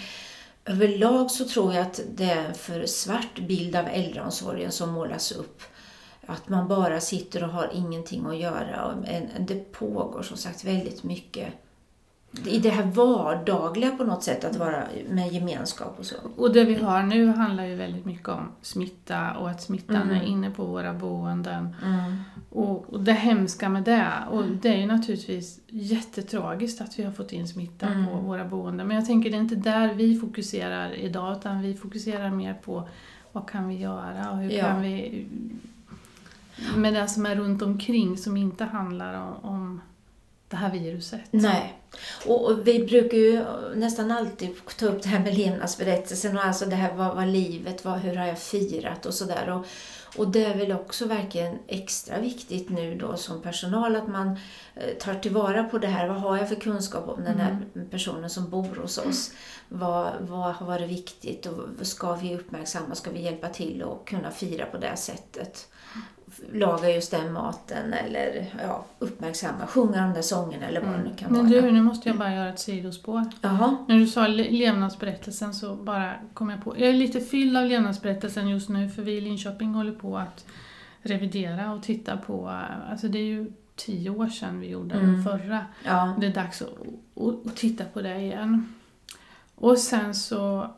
överlag 0.66 1.32
så 1.32 1.46
tror 1.46 1.74
jag 1.74 1.82
att 1.82 2.00
det 2.16 2.24
är 2.32 2.46
en 2.46 2.54
för 2.54 2.86
svart 2.86 3.40
bild 3.48 3.76
av 3.76 3.86
äldreomsorgen 3.88 4.72
som 4.72 4.90
målas 4.90 5.32
upp. 5.32 5.62
Att 6.26 6.50
man 6.50 6.68
bara 6.68 7.00
sitter 7.00 7.44
och 7.44 7.50
har 7.50 7.70
ingenting 7.74 8.26
att 8.26 8.38
göra. 8.38 8.96
Det 9.40 9.72
pågår 9.72 10.22
som 10.22 10.38
sagt 10.38 10.64
väldigt 10.64 11.04
mycket 11.04 11.48
i 12.46 12.60
det 12.60 12.70
här 12.70 12.84
vardagliga 12.84 13.92
på 13.92 14.04
något 14.04 14.24
sätt, 14.24 14.44
att 14.44 14.56
vara 14.56 14.84
med 15.10 15.34
gemenskap 15.34 15.96
och 16.00 16.06
så. 16.06 16.16
Och 16.38 16.54
det 16.54 16.64
vi 16.64 16.76
har 16.76 17.04
nu 17.04 17.28
handlar 17.28 17.66
ju 17.66 17.76
väldigt 17.76 18.06
mycket 18.06 18.30
om 18.30 18.52
smitta 18.62 19.32
och 19.38 19.50
att 19.50 19.62
smittan 19.62 19.96
Mm. 19.96 20.16
är 20.16 20.24
inne 20.24 20.52
på 20.52 20.66
våra 20.66 20.94
boenden. 20.94 21.76
Mm. 21.84 22.24
Och, 22.56 22.94
och 22.94 23.00
det 23.00 23.14
hemska 23.14 23.70
med 23.70 23.84
det, 23.84 24.08
och 24.32 24.46
det 24.46 24.70
är 24.70 24.78
ju 24.78 24.86
naturligtvis 24.86 25.60
jättetragiskt 25.68 26.82
att 26.82 27.00
vi 27.00 27.04
har 27.04 27.12
fått 27.12 27.34
in 27.34 27.48
smitta 27.48 27.88
Mm. 27.88 28.06
på 28.08 28.14
våra 28.18 28.46
boenden. 28.46 28.88
Men 28.88 28.98
jag 28.98 29.06
tänker 29.06 29.30
det 29.30 29.38
är 29.38 29.42
inte 29.42 29.56
där 29.56 29.94
vi 29.94 30.20
fokuserar 30.20 30.94
idag, 30.94 31.38
utan 31.38 31.62
vi 31.62 31.74
fokuserar 31.74 32.30
mer 32.30 32.54
på 32.54 32.88
vad 33.32 33.50
kan 33.50 33.68
vi 33.68 33.76
göra 33.76 34.32
och 34.32 34.38
hur 34.38 34.50
Ja. 34.52 34.66
kan 34.66 34.82
vi... 34.82 35.26
Med 36.76 36.94
det 36.94 37.08
som 37.08 37.26
är 37.26 37.36
runt 37.36 37.62
omkring 37.62 38.18
som 38.18 38.38
inte 38.38 38.64
handlar 38.64 39.14
om, 39.22 39.34
om 39.52 39.82
det 40.50 40.56
här 40.56 40.72
viruset. 40.72 41.22
Nej. 41.32 41.74
Och, 42.28 42.46
och 42.52 42.68
vi 42.68 42.86
brukar 42.86 43.18
ju 43.18 43.44
nästan 43.76 44.12
alltid 44.12 44.50
ta 44.80 44.86
upp 44.86 45.04
det 45.04 45.10
här 45.10 45.20
med 45.20 45.38
levnadsberättelsen 45.38 46.38
och 46.38 46.46
alltså 46.46 46.66
det 46.66 46.76
här 46.76 46.94
vad, 46.94 47.16
vad 47.16 47.28
livet 47.28 47.86
var, 47.86 47.98
hur 47.98 48.16
har 48.16 48.26
jag 48.26 48.40
firat 48.40 49.06
och 49.06 49.14
sådär. 49.14 49.50
Och, 49.50 49.66
och 50.18 50.28
det 50.28 50.46
är 50.46 50.58
väl 50.58 50.72
också 50.72 51.06
verkligen 51.06 51.60
extra 51.68 52.20
viktigt 52.20 52.70
nu 52.70 52.96
då 52.96 53.18
som 53.18 53.42
personal 53.42 53.96
att 53.96 54.08
man 54.08 54.40
eh, 54.76 54.94
tar 55.00 55.14
tillvara 55.14 55.64
på 55.64 55.78
det 55.78 55.88
här. 55.88 56.08
Vad 56.08 56.18
har 56.18 56.38
jag 56.38 56.50
för 56.50 56.56
kunskap 56.56 57.08
om 57.08 57.24
den 57.24 57.40
här 57.40 57.58
personen 57.92 58.30
som 58.30 58.50
bor 58.50 58.76
hos 58.82 58.98
oss? 58.98 59.32
Vad, 59.70 60.14
vad 60.20 60.54
har 60.54 60.66
varit 60.66 60.90
viktigt 60.90 61.46
och 61.46 61.88
ska 61.88 62.16
vi 62.16 62.36
uppmärksamma? 62.36 62.96
Ska 62.96 63.12
vi 63.12 63.22
hjälpa 63.22 63.50
till 63.50 63.84
och 63.84 64.08
kunna 64.08 64.32
fira 64.32 64.66
på 64.66 64.78
det 64.78 64.98
sättet? 64.98 65.68
Laga 66.54 66.90
just 66.90 67.12
den 67.12 67.34
maten 67.34 67.94
eller 67.94 68.46
ja, 68.64 68.86
uppmärksamma, 69.00 69.68
sjunga 69.68 70.02
de 70.02 70.14
där 70.14 70.22
sångerna 70.22 70.66
eller 70.68 70.82
vad 70.82 70.92
det 70.92 70.98
nu 71.04 71.16
kan 71.18 71.32
Men 71.32 71.50
vara. 71.50 71.62
du, 71.62 71.72
nu 71.72 71.82
måste 71.82 72.10
jag 72.10 72.18
bara 72.18 72.34
göra 72.34 72.50
ett 72.50 72.60
sidospår. 72.60 73.24
Jaha. 73.42 73.78
När 73.88 73.96
du 74.00 74.08
sa 74.08 74.28
le- 74.28 74.52
levnadsberättelsen 74.52 75.54
så 75.54 75.76
bara 75.76 76.14
kom 76.34 76.50
jag 76.50 76.64
på, 76.64 76.80
jag 76.80 76.90
är 76.90 76.94
lite 76.94 77.22
fylld 77.22 77.58
av 77.58 77.66
levnadsberättelsen 77.66 78.48
just 78.48 78.70
nu 78.70 78.90
för 78.90 79.02
vi 79.02 79.12
i 79.12 79.22
Linköping 79.22 79.74
håller 79.74 79.92
på 79.92 80.18
att 80.18 80.46
revidera 81.02 81.72
och 81.74 81.84
titta 81.84 82.18
på, 82.18 82.50
alltså 82.90 83.08
det 83.08 83.20
är 83.20 83.24
ju 83.26 83.52
tio 83.76 84.10
år 84.10 84.28
sedan 84.28 84.60
vi 84.60 84.68
gjorde 84.70 84.96
den 84.96 85.10
Mm. 85.10 85.24
förra. 85.24 85.66
Ja. 85.86 86.16
Det 86.20 86.28
är 86.28 86.34
dags 86.34 86.62
att, 86.62 86.68
att, 87.24 87.48
att 87.48 87.56
titta 87.56 87.86
på 87.86 88.02
det 88.02 88.20
igen. 88.20 88.74
Och 89.56 89.78
sen 89.78 90.16
så 90.16 90.70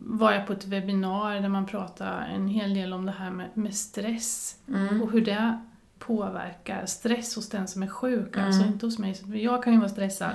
var 0.00 0.32
jag 0.32 0.46
på 0.46 0.52
ett 0.52 0.66
webbinar 0.66 1.34
där 1.40 1.48
man 1.48 1.66
pratade 1.66 2.10
en 2.10 2.48
hel 2.48 2.74
del 2.74 2.92
om 2.92 3.06
det 3.06 3.12
här 3.12 3.30
med, 3.30 3.48
med 3.54 3.74
stress 3.74 4.56
Mm. 4.68 5.02
och 5.02 5.10
hur 5.10 5.24
det 5.24 5.58
påverkar 5.98 6.86
stress 6.86 7.36
hos 7.36 7.48
den 7.48 7.68
som 7.68 7.82
är 7.82 7.86
sjuk, 7.86 8.34
Mm. 8.36 8.46
alltså 8.46 8.62
inte 8.64 8.86
hos 8.86 8.98
mig. 8.98 9.14
Så 9.14 9.24
Jag 9.36 9.62
kan 9.64 9.72
ju 9.72 9.78
vara 9.78 9.88
stressad. 9.88 10.30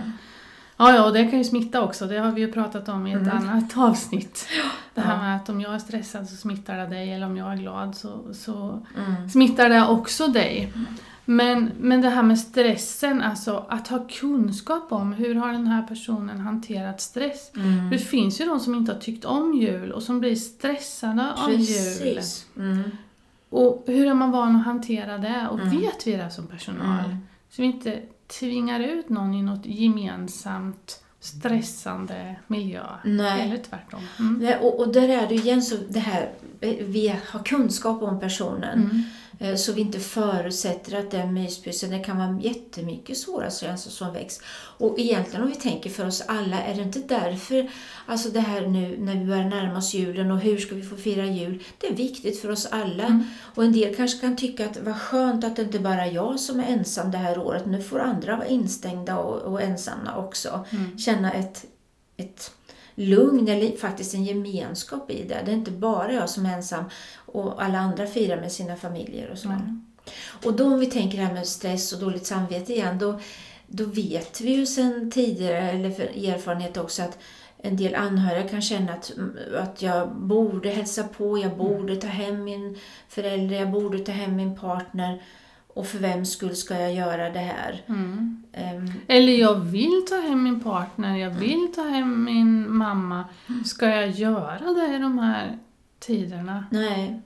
Ja, 0.78 0.94
ja, 0.96 1.06
och 1.06 1.14
det 1.14 1.28
kan 1.28 1.38
ju 1.40 1.44
smitta 1.44 1.82
också, 1.82 2.06
det 2.08 2.18
har 2.20 2.32
vi 2.32 2.42
ju 2.42 2.52
pratat 2.52 2.90
om 2.90 3.08
i 3.08 3.14
ett 3.14 3.22
Mm. 3.22 3.38
annat 3.38 3.78
avsnitt. 3.78 4.48
Det 4.94 5.02
här 5.02 5.18
med 5.18 5.36
att 5.36 5.50
om 5.50 5.62
jag 5.62 5.74
är 5.74 5.80
stressad 5.80 6.30
så 6.30 6.36
smittar 6.36 6.78
det 6.78 6.88
dig, 6.88 7.14
eller 7.14 7.26
om 7.26 7.38
jag 7.38 7.52
är 7.54 7.58
glad 7.58 7.96
så, 7.96 8.34
så 8.34 8.82
Mm. 8.98 9.30
smittar 9.30 9.70
det 9.70 9.88
också 9.88 10.28
dig. 10.28 10.74
Men, 11.30 11.72
men 11.80 12.02
det 12.02 12.10
här 12.10 12.24
med 12.24 12.40
stressen, 12.40 13.22
alltså 13.22 13.66
att 13.70 13.88
ha 13.88 14.08
kunskap 14.10 14.92
om 14.92 15.14
hur 15.14 15.36
har 15.36 15.52
den 15.52 15.68
här 15.68 15.82
personen 15.88 16.40
hanterat 16.40 17.02
stress. 17.02 17.52
Mm. 17.56 17.90
Det 17.90 17.98
finns 17.98 18.42
ju 18.42 18.46
de 18.46 18.60
som 18.60 18.76
inte 18.76 18.94
har 18.94 19.00
tyckt 19.00 19.26
om 19.26 19.54
jul 19.54 19.92
och 19.92 20.04
som 20.04 20.20
blir 20.20 20.36
stressade 20.36 21.34
av 21.34 21.52
jul. 21.52 21.58
Precis. 21.58 22.46
Mm. 22.58 22.84
Och 23.50 23.84
hur 23.88 24.08
är 24.08 24.14
man 24.14 24.32
van 24.32 24.56
att 24.56 24.66
hantera 24.66 25.18
det? 25.18 25.48
Och 25.52 25.60
Mm. 25.60 25.80
vet 25.80 26.08
vi 26.08 26.12
det 26.12 26.30
som 26.30 26.48
personal? 26.48 27.06
Mm. 27.06 27.18
Så 27.50 27.62
vi 27.62 27.68
inte 27.68 28.02
tvingar 28.40 28.80
ut 28.80 29.10
någon 29.10 29.34
i 29.34 29.42
något 29.42 29.66
gemensamt 29.66 31.04
stressande 31.20 32.36
miljö. 32.48 32.84
Nej. 33.04 33.42
Eller 33.42 33.58
tvärtom. 33.58 34.00
Mm. 34.20 34.40
Nej, 34.42 34.58
och, 34.62 34.80
och 34.80 34.94
där 34.94 35.10
är 35.10 35.28
det 35.28 35.36
ju 35.36 35.42
igen 35.42 35.62
så 35.62 35.76
det 35.90 36.00
här, 36.00 36.30
eh, 36.62 36.76
vi 36.80 37.08
har 37.32 37.44
kunskap 37.44 38.02
om 38.04 38.20
personen. 38.20 39.04
Eh, 39.40 39.56
Så 39.56 39.74
vi 39.74 39.82
inte 39.82 40.00
förutsätter 40.00 41.00
att 41.00 41.12
den 41.12 41.34
myspysen, 41.34 41.90
det 41.90 42.00
kan 42.00 42.18
vara 42.18 42.40
jättemycket 42.42 43.18
svåra 43.18 43.52
känslor 43.52 43.92
som 43.92 44.14
väcks. 44.14 44.40
Och 44.80 45.00
egentligen 45.00 45.44
om 45.44 45.50
vi 45.50 45.56
tänker 45.56 45.90
för 45.90 46.08
oss 46.08 46.24
alla, 46.28 46.64
är 46.64 46.76
det 46.76 46.82
inte 46.82 47.00
därför, 47.00 47.72
alltså 48.06 48.30
det 48.30 48.40
här 48.40 48.68
nu 48.68 48.98
när 49.00 49.16
vi 49.16 49.26
börjar 49.26 49.50
närma 49.50 49.78
oss 49.78 49.94
julen 49.94 50.32
och 50.32 50.40
hur 50.40 50.58
ska 50.58 50.76
vi 50.76 50.84
få 50.84 50.96
fira 50.96 51.26
jul? 51.26 51.64
Det 51.78 51.88
är 51.88 51.94
viktigt 51.94 52.42
för 52.42 52.52
oss 52.52 52.66
alla. 52.66 53.04
Mm. 53.04 53.24
Och 53.56 53.64
en 53.64 53.74
del 53.74 53.96
kanske 53.96 54.20
kan 54.20 54.36
tycka 54.36 54.66
att 54.66 54.78
vad 54.82 55.02
skönt 55.02 55.44
att 55.44 55.56
det 55.56 55.62
inte 55.62 55.80
bara 55.80 56.06
är 56.06 56.12
jag 56.12 56.40
som 56.40 56.60
är 56.60 56.68
ensam 56.68 57.12
det 57.12 57.18
här 57.18 57.40
året. 57.40 57.66
Nu 57.66 57.82
får 57.82 58.00
andra 58.00 58.36
vara 58.36 58.48
instängda 58.48 59.18
och, 59.18 59.42
och 59.42 59.62
ensamma 59.62 60.18
också. 60.18 60.66
Mm. 60.70 60.98
Känna 60.98 61.32
ett, 61.32 61.66
ett 62.18 62.52
lugn 63.00 63.48
eller 63.48 63.78
faktiskt 63.78 64.14
en 64.14 64.24
gemenskap 64.24 65.12
i 65.12 65.24
det. 65.24 65.42
Det 65.46 65.52
är 65.52 65.56
inte 65.56 65.72
bara 65.72 66.14
jag 66.14 66.30
som 66.30 66.46
är 66.46 66.54
ensam 66.54 66.86
och 67.16 67.64
alla 67.64 67.78
andra 67.78 68.08
firar 68.08 68.42
med 68.42 68.52
sina 68.52 68.76
familjer 68.76 69.32
och 69.32 69.38
så. 69.38 69.48
Mm. 69.48 69.86
Och 70.46 70.54
då 70.54 70.66
om 70.66 70.80
vi 70.80 70.86
tänker 70.86 71.18
det 71.18 71.24
här 71.24 71.34
med 71.34 71.48
stress 71.48 71.94
och 71.94 72.00
dåligt 72.00 72.26
samvete 72.26 72.74
igen, 72.74 73.00
då, 73.00 73.20
då 73.68 73.84
vet 73.84 74.42
vi 74.42 74.52
ju 74.52 74.66
sedan 74.66 75.12
tidigare, 75.12 75.72
eller 75.72 75.90
erfarenhet 76.30 76.78
också, 76.78 77.04
att 77.04 77.18
en 77.58 77.78
del 77.78 77.96
anhöriga 77.96 78.48
kan 78.48 78.62
känna 78.62 78.94
att, 78.94 79.12
att 79.58 79.82
jag 79.82 80.16
borde 80.16 80.70
hälsa 80.70 81.04
på, 81.04 81.38
jag 81.38 81.58
borde 81.58 81.96
ta 81.96 82.08
hem 82.08 82.44
min 82.44 82.78
förälder, 83.10 83.56
jag 83.56 83.72
borde 83.72 84.00
ta 84.00 84.12
hem 84.12 84.36
min 84.36 84.56
partner. 84.56 85.24
Och 85.78 85.88
för 85.88 86.00
vem 86.00 86.26
skull 86.26 86.56
ska 86.56 86.80
jag 86.80 86.94
göra 86.94 87.30
det 87.30 87.40
här? 87.40 87.82
Mm. 87.88 88.44
Ehm, 88.54 88.92
Eller 89.08 89.34
jag 89.34 89.56
vill 89.56 90.06
ta 90.10 90.16
hem 90.16 90.44
min 90.44 90.60
partner, 90.60 91.18
jag 91.18 91.30
vill 91.30 91.68
ta 91.76 91.82
hem 91.82 92.24
min 92.24 92.76
mamma. 92.78 93.26
Ska 93.66 93.90
jag 93.90 94.10
göra 94.10 94.74
det 94.74 94.96
i 94.96 95.00
de 95.00 95.20
här 95.20 95.58
tiderna? 96.00 96.66
nej. 96.72 97.22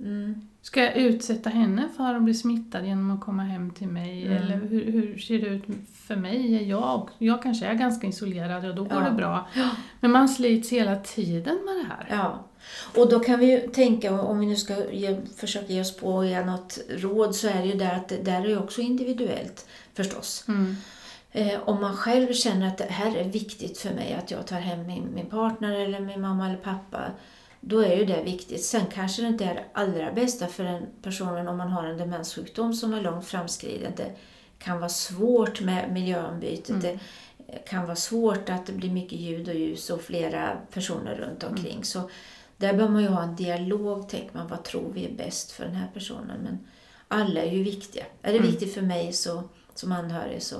Mm. 0.00 0.48
Ska 0.64 0.82
jag 0.82 0.96
utsätta 0.96 1.50
henne 1.50 1.88
för 1.96 2.14
att 2.14 2.22
bli 2.22 2.34
smittad 2.34 2.86
genom 2.86 3.10
att 3.10 3.20
komma 3.20 3.42
hem 3.42 3.70
till 3.70 3.88
mig? 3.88 4.26
Mm. 4.26 4.42
Eller 4.42 4.56
hur, 4.56 4.92
hur 4.92 5.18
ser 5.18 5.38
det 5.38 5.46
ut 5.46 5.64
för 5.94 6.16
mig? 6.16 6.68
Jag, 6.68 7.08
jag 7.18 7.42
kanske 7.42 7.66
är 7.66 7.74
ganska 7.74 8.06
isolerad 8.06 8.64
och 8.64 8.74
då 8.74 8.84
går 8.84 9.02
Ja. 9.02 9.08
det 9.08 9.14
bra. 9.16 9.48
Men 10.00 10.10
man 10.10 10.28
slits 10.28 10.72
hela 10.72 10.96
tiden 10.96 11.58
med 11.64 11.74
det 11.74 11.86
här. 11.88 12.06
Ja, 12.10 12.44
och 13.02 13.10
då 13.10 13.20
kan 13.20 13.40
vi 13.40 13.50
ju 13.50 13.68
tänka, 13.68 14.20
om 14.20 14.40
vi 14.40 14.46
nu 14.46 14.56
ska 14.56 14.90
ge, 14.92 15.20
försöka 15.36 15.72
ge 15.72 15.80
oss 15.80 15.96
på 15.96 16.20
att 16.20 16.26
ge 16.26 16.44
något 16.44 16.78
råd, 16.88 17.34
så 17.34 17.48
är 17.48 17.58
det 17.62 17.66
ju 17.66 17.74
där 17.74 17.94
att 17.94 18.08
det 18.08 18.22
där 18.22 18.48
är 18.48 18.58
också 18.58 18.80
individuellt 18.80 19.66
förstås. 19.94 20.44
Mm. 20.48 20.76
Eh, 21.32 21.60
om 21.64 21.80
man 21.80 21.96
själv 21.96 22.32
känner 22.32 22.68
att 22.68 22.78
det 22.78 22.90
här 22.90 23.16
är 23.16 23.24
viktigt 23.24 23.78
för 23.78 23.94
mig, 23.94 24.14
att 24.14 24.30
jag 24.30 24.46
tar 24.46 24.60
hem 24.60 24.86
min, 24.86 25.14
min 25.14 25.26
partner 25.26 25.80
eller 25.80 26.00
min 26.00 26.20
mamma 26.20 26.46
eller 26.46 26.56
pappa, 26.58 27.00
då 27.66 27.78
är 27.78 27.96
ju 27.96 28.04
det 28.04 28.22
viktigt. 28.22 28.64
Sen 28.64 28.86
kanske 28.92 29.22
det 29.22 29.28
inte 29.28 29.44
är 29.44 29.54
det 29.54 29.64
allra 29.72 30.12
bästa 30.12 30.46
för 30.46 30.64
den 30.64 30.86
personen 31.02 31.48
om 31.48 31.56
man 31.56 31.68
har 31.68 31.84
en 31.84 31.98
demenssjukdom 31.98 32.74
som 32.74 32.94
är 32.94 33.00
långt 33.00 33.26
framskriden. 33.26 33.92
Det 33.96 34.12
kan 34.58 34.78
vara 34.78 34.88
svårt 34.88 35.60
med 35.60 35.92
miljöombytet. 35.92 36.70
Mm. 36.70 36.80
Det 36.80 36.98
kan 37.68 37.84
vara 37.84 37.96
svårt 37.96 38.48
att 38.48 38.66
det 38.66 38.72
blir 38.72 38.90
mycket 38.90 39.18
ljud 39.18 39.48
och 39.48 39.54
ljus 39.54 39.90
och 39.90 40.00
flera 40.00 40.56
personer 40.72 41.14
runt 41.14 41.44
omkring. 41.44 41.84
Så 41.84 42.10
där 42.56 42.74
bör 42.74 42.88
man 42.88 43.02
ju 43.02 43.08
ha 43.08 43.22
en 43.22 43.36
dialog, 43.36 44.08
tänker 44.08 44.36
man, 44.36 44.48
vad 44.48 44.64
tror 44.64 44.92
vi 44.92 45.04
är 45.04 45.12
bäst 45.12 45.52
för 45.52 45.64
den 45.64 45.74
här 45.74 45.88
personen? 45.94 46.38
Men 46.42 46.58
alla 47.08 47.42
är 47.42 47.52
ju 47.52 47.62
viktiga. 47.62 48.04
Är 48.22 48.32
det 48.32 48.38
Mm. 48.38 48.50
viktigt 48.50 48.74
för 48.74 48.82
mig 48.82 49.12
så, 49.12 49.42
som 49.74 49.92
anhörig 49.92 50.42
så 50.42 50.56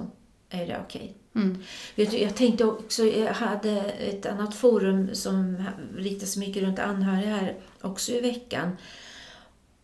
är 0.51 0.67
det 0.67 0.81
okej. 0.85 1.17
Mm. 1.35 1.59
Jag 1.97 2.37
tänkte 2.37 2.65
också, 2.65 3.05
jag 3.05 3.35
hade 3.35 3.71
ett 3.83 4.27
annat 4.27 4.55
forum 4.55 5.15
som 5.15 5.65
riktar 5.97 6.27
sig 6.27 6.41
mycket 6.41 6.63
runt 6.63 6.79
anhöriga 6.79 7.37
här 7.37 7.55
också 7.81 8.13
i 8.13 8.21
veckan. 8.21 8.77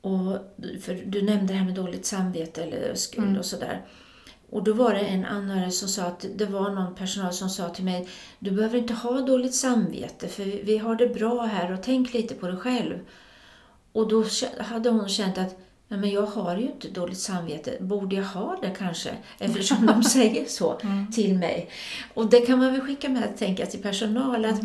Och, 0.00 0.38
för 0.82 1.02
du 1.06 1.22
nämnde 1.22 1.52
det 1.52 1.58
här 1.58 1.64
med 1.64 1.74
dåligt 1.74 2.06
samvete 2.06 2.62
eller 2.62 2.94
skuld 2.94 3.26
Mm. 3.26 3.38
och 3.38 3.44
sådär. 3.46 3.82
Och 4.50 4.62
då 4.64 4.72
var 4.72 4.94
det 4.94 5.00
en 5.00 5.24
anhörig 5.24 5.72
som 5.74 5.88
sa 5.88 6.02
att 6.04 6.26
det 6.36 6.46
var 6.46 6.70
någon 6.70 6.94
personal 6.94 7.32
som 7.32 7.50
sa 7.50 7.68
till 7.68 7.84
mig 7.84 8.08
Du 8.38 8.50
behöver 8.50 8.78
inte 8.78 8.94
ha 8.94 9.20
dåligt 9.20 9.54
samvete 9.54 10.28
för 10.28 10.44
vi- 10.44 10.78
har 10.78 10.94
det 10.96 11.08
bra 11.08 11.42
här 11.42 11.72
och 11.72 11.82
tänk 11.82 12.14
lite 12.14 12.34
på 12.34 12.46
dig 12.46 12.56
själv. 12.56 12.98
Och 13.92 14.08
då 14.08 14.24
hade 14.58 14.90
hon 14.90 15.08
känt 15.08 15.38
att 15.38 15.56
Nej, 15.90 16.00
men 16.00 16.10
jag 16.10 16.26
har 16.26 16.56
ju 16.56 16.62
inte 16.62 16.88
dåligt 16.88 17.18
samvete. 17.18 17.76
Borde 17.80 18.16
jag 18.16 18.24
ha 18.24 18.56
det 18.62 18.70
kanske? 18.78 19.10
Eftersom 19.38 19.86
de 19.86 20.02
säger 20.16 20.44
så 20.44 20.80
Mm. 20.82 21.12
till 21.12 21.38
mig. 21.38 21.70
Och 22.14 22.30
det 22.30 22.40
kan 22.40 22.58
man 22.58 22.72
väl 22.72 22.80
skicka 22.80 23.08
med 23.08 23.36
tänka 23.38 23.66
till 23.66 23.82
personal 23.82 24.44
att, 24.44 24.60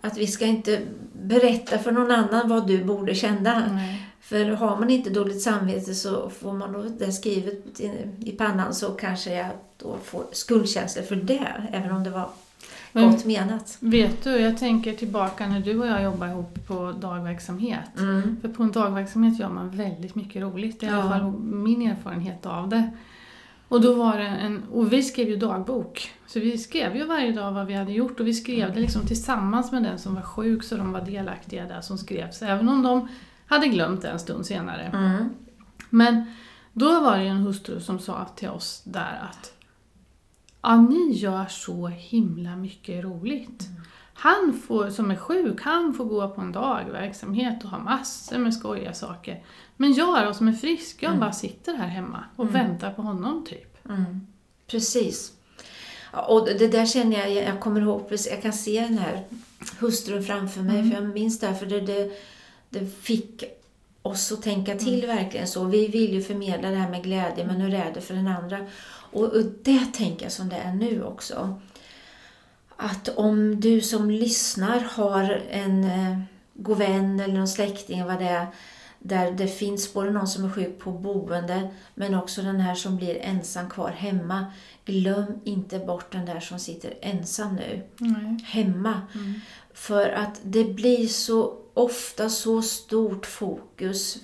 att 0.00 0.16
vi 0.16 0.26
ska 0.26 0.46
inte 0.46 0.80
berätta 1.12 1.78
för 1.78 1.92
någon 1.92 2.10
annan 2.10 2.48
vad 2.48 2.66
du 2.66 2.84
borde 2.84 3.14
känna. 3.14 3.72
Nej. 3.72 4.02
För 4.20 4.44
har 4.44 4.76
man 4.80 4.90
inte 4.90 5.10
dåligt 5.10 5.42
samvete 5.42 5.94
så 5.94 6.30
får 6.30 6.52
man 6.52 6.72
då 6.72 6.82
det 6.82 7.12
skrivet 7.12 7.80
i, 7.80 7.90
i 8.24 8.32
pannan 8.32 8.74
så 8.74 8.90
kanske 8.90 9.34
jag 9.34 9.46
då 9.76 9.96
får 10.04 10.24
skuldkänslor 10.32 11.02
för 11.02 11.16
det, 11.16 11.68
även 11.72 11.90
om 11.92 12.04
det 12.04 12.10
var 12.10 12.28
Men- 12.96 13.10
gott 13.10 13.24
menat. 13.24 13.76
Vet 13.80 14.24
du, 14.24 14.30
jag 14.30 14.58
tänker 14.58 14.92
tillbaka 14.94 15.46
när 15.46 15.60
du 15.60 15.78
och 15.80 15.86
jag 15.86 16.02
jobbade 16.02 16.32
ihop 16.32 16.66
på 16.66 16.92
dagverksamhet. 17.00 17.98
Mm. 17.98 18.36
För 18.40 18.48
på 18.48 18.62
en 18.62 18.72
dagverksamhet 18.72 19.38
gör 19.38 19.48
man 19.48 19.70
väldigt 19.70 20.14
mycket 20.14 20.42
roligt. 20.42 20.80
Det 20.80 20.86
är 20.86 20.90
i 20.90 20.92
alla 20.94 21.04
Ja. 21.04 21.10
fall 21.10 21.32
min 21.40 21.82
erfarenhet 21.90 22.46
av 22.46 22.68
det. 22.68 22.90
Och 23.68 23.80
då 23.80 23.94
var 23.94 24.18
det 24.18 24.26
en, 24.26 24.62
och 24.72 24.92
vi 24.92 25.02
skrev 25.02 25.28
ju 25.28 25.36
dagbok. 25.36 26.10
Så 26.26 26.40
vi 26.40 26.58
skrev 26.58 26.96
ju 26.96 27.04
varje 27.06 27.32
dag 27.32 27.52
vad 27.52 27.66
vi 27.66 27.74
hade 27.74 27.92
gjort 27.92 28.20
och 28.20 28.26
vi 28.26 28.34
skrev 28.34 28.74
det 28.74 28.80
liksom 28.80 29.02
tillsammans 29.06 29.72
med 29.72 29.82
den 29.82 29.98
som 29.98 30.14
var 30.14 30.22
sjuk 30.22 30.62
så 30.64 30.76
de 30.76 30.92
var 30.92 31.00
delaktiga 31.00 31.64
där 31.66 31.80
som 31.80 31.98
skrevs. 31.98 32.42
Även 32.42 32.68
om 32.68 32.82
de 32.82 33.08
hade 33.46 33.66
glömt 33.68 34.02
det 34.02 34.08
en 34.08 34.18
stund 34.18 34.46
senare. 34.46 34.82
Mm. 34.82 35.30
Men 35.90 36.24
då 36.72 37.00
var 37.00 37.16
det 37.16 37.22
ju 37.22 37.28
en 37.28 37.36
hustru 37.36 37.80
som 37.80 37.98
sa 37.98 38.26
till 38.36 38.48
oss 38.48 38.82
där 38.84 39.22
att 39.30 39.53
Ja, 40.64 40.76
ni 40.80 41.12
gör 41.12 41.46
så 41.46 41.86
himla 41.86 42.56
mycket 42.56 43.04
roligt. 43.04 43.68
Han 44.14 44.60
får, 44.66 44.90
som 44.90 45.10
är 45.10 45.16
sjuk, 45.16 45.62
han 45.62 45.94
får 45.94 46.04
gå 46.04 46.28
på 46.28 46.40
en 46.40 46.52
dagverksamhet 46.52 47.64
och 47.64 47.70
ha 47.70 47.78
massor 47.78 48.38
med 48.38 48.54
skojiga 48.54 48.94
saker. 48.94 49.44
Men 49.76 49.92
jag 49.92 50.26
då 50.26 50.34
som 50.34 50.48
är 50.48 50.52
frisk, 50.52 51.02
jag 51.02 51.18
bara 51.18 51.32
sitter 51.32 51.74
här 51.74 51.86
hemma 51.88 52.24
och 52.36 52.54
väntar 52.54 52.92
på 52.92 53.02
honom 53.02 53.44
typ. 53.48 53.88
Mm. 53.88 54.26
Precis. 54.66 55.32
Och 56.12 56.46
det 56.46 56.68
där 56.68 56.86
känner 56.86 57.18
jag, 57.18 57.32
jag 57.32 57.60
kommer 57.60 57.80
ihåg, 57.80 58.02
jag 58.30 58.42
kan 58.42 58.52
se 58.52 58.80
den 58.80 58.98
här 58.98 59.24
hustrun 59.78 60.24
framför 60.24 60.60
mig, 60.62 60.78
Mm. 60.78 60.90
för 60.90 61.00
jag 61.02 61.14
minns 61.14 61.40
det, 61.40 61.46
här, 61.46 61.54
för 61.54 61.66
det, 61.66 61.80
det, 61.80 62.10
det 62.70 62.86
fick 63.02 63.44
oss 64.02 64.32
att 64.32 64.42
tänka 64.42 64.74
till 64.74 65.06
verkligen 65.06 65.48
så. 65.48 65.64
Vi 65.64 65.88
vill 65.88 66.14
ju 66.14 66.22
förmedla 66.22 66.70
det 66.70 66.76
här 66.76 66.90
med 66.90 67.02
glädje, 67.02 67.46
men 67.46 67.56
hur 67.56 67.74
är 67.74 67.92
det 67.94 68.00
för 68.00 68.14
den 68.14 68.28
andra? 68.28 68.66
Och, 69.14 69.24
och 69.24 69.44
det 69.62 69.86
tänker 69.94 70.24
jag 70.24 70.32
som 70.32 70.48
det 70.48 70.56
är 70.56 70.72
nu 70.72 71.04
också. 71.04 71.60
Att 72.76 73.08
om 73.08 73.60
du 73.60 73.80
som 73.80 74.10
lyssnar 74.10 74.80
har 74.80 75.42
en 75.50 75.84
eh, 75.84 76.18
god 76.54 76.78
vän 76.78 77.20
eller 77.20 77.34
någon 77.34 77.48
släkting, 77.48 78.04
vad 78.04 78.18
det 78.18 78.28
är, 78.28 78.46
där 78.98 79.32
det 79.32 79.48
finns 79.48 79.92
både 79.94 80.10
någon 80.10 80.26
som 80.26 80.44
är 80.44 80.50
sjuk 80.50 80.78
på 80.78 80.92
boende 80.92 81.70
men 81.94 82.14
också 82.14 82.42
den 82.42 82.60
här 82.60 82.74
som 82.74 82.96
blir 82.96 83.16
ensam 83.16 83.70
kvar 83.70 83.90
hemma. 83.90 84.46
Glöm 84.84 85.40
inte 85.44 85.78
bort 85.78 86.12
den 86.12 86.26
där 86.26 86.40
som 86.40 86.58
sitter 86.58 86.94
ensam 87.00 87.56
nu, 87.56 87.82
Nej. 87.98 88.44
hemma. 88.44 89.00
Mm. 89.14 89.40
För 89.74 90.08
att 90.08 90.40
det 90.42 90.64
blir 90.64 91.06
så 91.08 91.56
ofta 91.74 92.28
så 92.28 92.62
stort 92.62 93.26
fokus, 93.26 94.18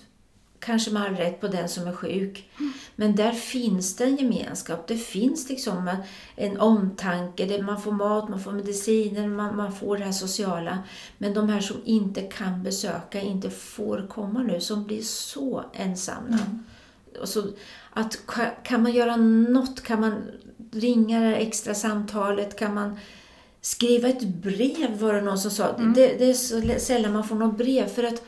kanske 0.60 0.90
med 0.90 1.02
all 1.02 1.14
rätt, 1.14 1.40
på 1.40 1.48
den 1.48 1.68
som 1.68 1.86
är 1.88 1.92
sjuk. 1.92 2.50
Men 2.96 3.16
där 3.16 3.32
finns 3.32 3.96
det 3.96 4.04
en 4.04 4.16
gemenskap, 4.16 4.86
det 4.86 4.96
finns 4.96 5.48
liksom 5.48 5.90
en 6.36 6.60
omtanke, 6.60 7.46
det, 7.46 7.62
man 7.62 7.82
får 7.82 7.92
mat, 7.92 8.28
man 8.28 8.40
får 8.40 8.52
mediciner, 8.52 9.28
man, 9.28 9.56
man 9.56 9.72
får 9.72 9.96
det 9.96 10.04
här 10.04 10.12
sociala. 10.12 10.78
Men 11.18 11.34
de 11.34 11.48
här 11.48 11.60
som 11.60 11.76
inte 11.84 12.20
kan 12.20 12.62
besöka, 12.62 13.20
inte 13.20 13.50
får 13.50 14.06
komma 14.10 14.42
nu, 14.42 14.60
som 14.60 14.84
blir 14.84 15.02
så 15.02 15.64
ensamma. 15.72 16.38
Och 17.20 17.28
så 17.28 17.42
att, 17.92 18.18
ka- 18.26 18.62
kan 18.64 18.82
man 18.82 18.92
göra 18.92 19.16
något, 19.16 19.82
kan 19.82 20.00
man 20.00 20.14
ringa 20.72 21.20
det 21.20 21.36
extra 21.36 21.74
samtalet, 21.74 22.58
kan 22.58 22.74
man 22.74 22.98
skriva 23.60 24.08
ett 24.08 24.22
brev 24.22 24.98
var 25.00 25.14
det 25.14 25.20
någon 25.20 25.38
som 25.38 25.50
sa. 25.50 25.78
Det, 25.94 26.18
det 26.18 26.30
är 26.30 26.34
så 26.34 26.62
sällan 26.78 27.12
man 27.12 27.24
får 27.28 27.36
något 27.36 27.58
brev 27.58 27.86
för 27.86 28.02
att 28.04 28.22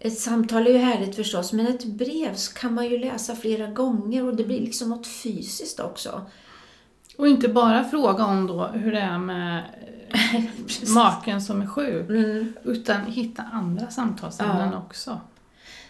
ett 0.00 0.18
samtal 0.18 0.66
är 0.66 0.70
ju 0.70 0.78
härligt 0.78 1.16
förstås, 1.16 1.52
men 1.52 1.66
ett 1.66 1.84
brev 1.84 2.34
kan 2.54 2.74
man 2.74 2.86
ju 2.88 2.98
läsa 2.98 3.36
flera 3.36 3.66
gånger 3.66 4.24
och 4.26 4.36
det 4.36 4.44
blir 4.44 4.60
liksom 4.60 4.88
något 4.88 5.06
fysiskt 5.06 5.80
också. 5.80 6.22
Och 7.18 7.28
inte 7.28 7.48
bara 7.48 7.84
fråga 7.84 8.24
om 8.24 8.46
då 8.46 8.66
hur 8.66 8.92
det 8.92 9.00
är 9.00 9.18
med 9.18 9.64
maken 10.94 11.42
som 11.42 11.62
är 11.62 11.66
sjuk, 11.66 12.08
Mm. 12.10 12.52
utan 12.64 13.06
hitta 13.06 13.42
andra 13.52 13.90
samtalsämnen 13.90 14.72
Ja. 14.72 14.78
också. 14.78 15.20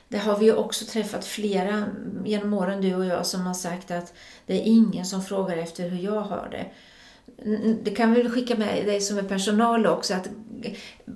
Det 0.08 0.18
har 0.18 0.38
vi 0.38 0.44
ju 0.44 0.54
också 0.54 0.84
träffat 0.84 1.24
flera 1.24 1.84
genom 2.24 2.52
åren, 2.54 2.80
du 2.80 2.94
och 2.94 3.04
jag, 3.04 3.26
som 3.26 3.40
har 3.46 3.54
sagt 3.54 3.90
att 3.90 4.14
det 4.46 4.54
är 4.60 4.62
ingen 4.64 5.06
som 5.06 5.22
frågar 5.24 5.56
efter 5.56 5.88
hur 5.88 5.98
jag 6.04 6.20
har 6.20 6.48
det. 6.50 6.66
Det 7.82 7.90
kan 7.90 8.12
vi 8.12 8.22
väl 8.22 8.32
skicka 8.32 8.56
med 8.56 8.86
dig 8.86 9.00
som 9.00 9.18
är 9.18 9.22
personal 9.22 9.86
också, 9.86 10.14
att 10.14 10.28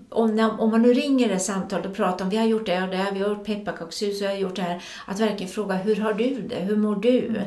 om, 0.09 0.57
om 0.59 0.71
man 0.71 0.83
nu 0.83 0.93
ringer 0.93 1.31
ett 1.31 1.43
samtal 1.43 1.87
och 1.87 1.95
pratar 1.95 2.25
om 2.25 2.31
vi 2.31 2.37
har 2.37 2.45
gjort 2.45 2.67
det 2.67 2.83
och 2.83 2.89
det, 2.89 3.07
vi 3.13 3.21
har 3.21 3.29
gjort 3.29 3.45
pepparkakshus 3.45 4.21
och 4.21 4.27
jag 4.27 4.33
har 4.33 4.39
gjort 4.39 4.57
det 4.57 4.63
här, 4.63 4.83
att 5.07 5.21
verkligen 5.21 5.53
fråga 5.53 5.75
hur 5.75 5.97
har 5.97 6.15
du 6.15 6.43
det, 6.49 6.61
hur 6.61 6.77
mår 6.77 6.97
du? 6.97 7.41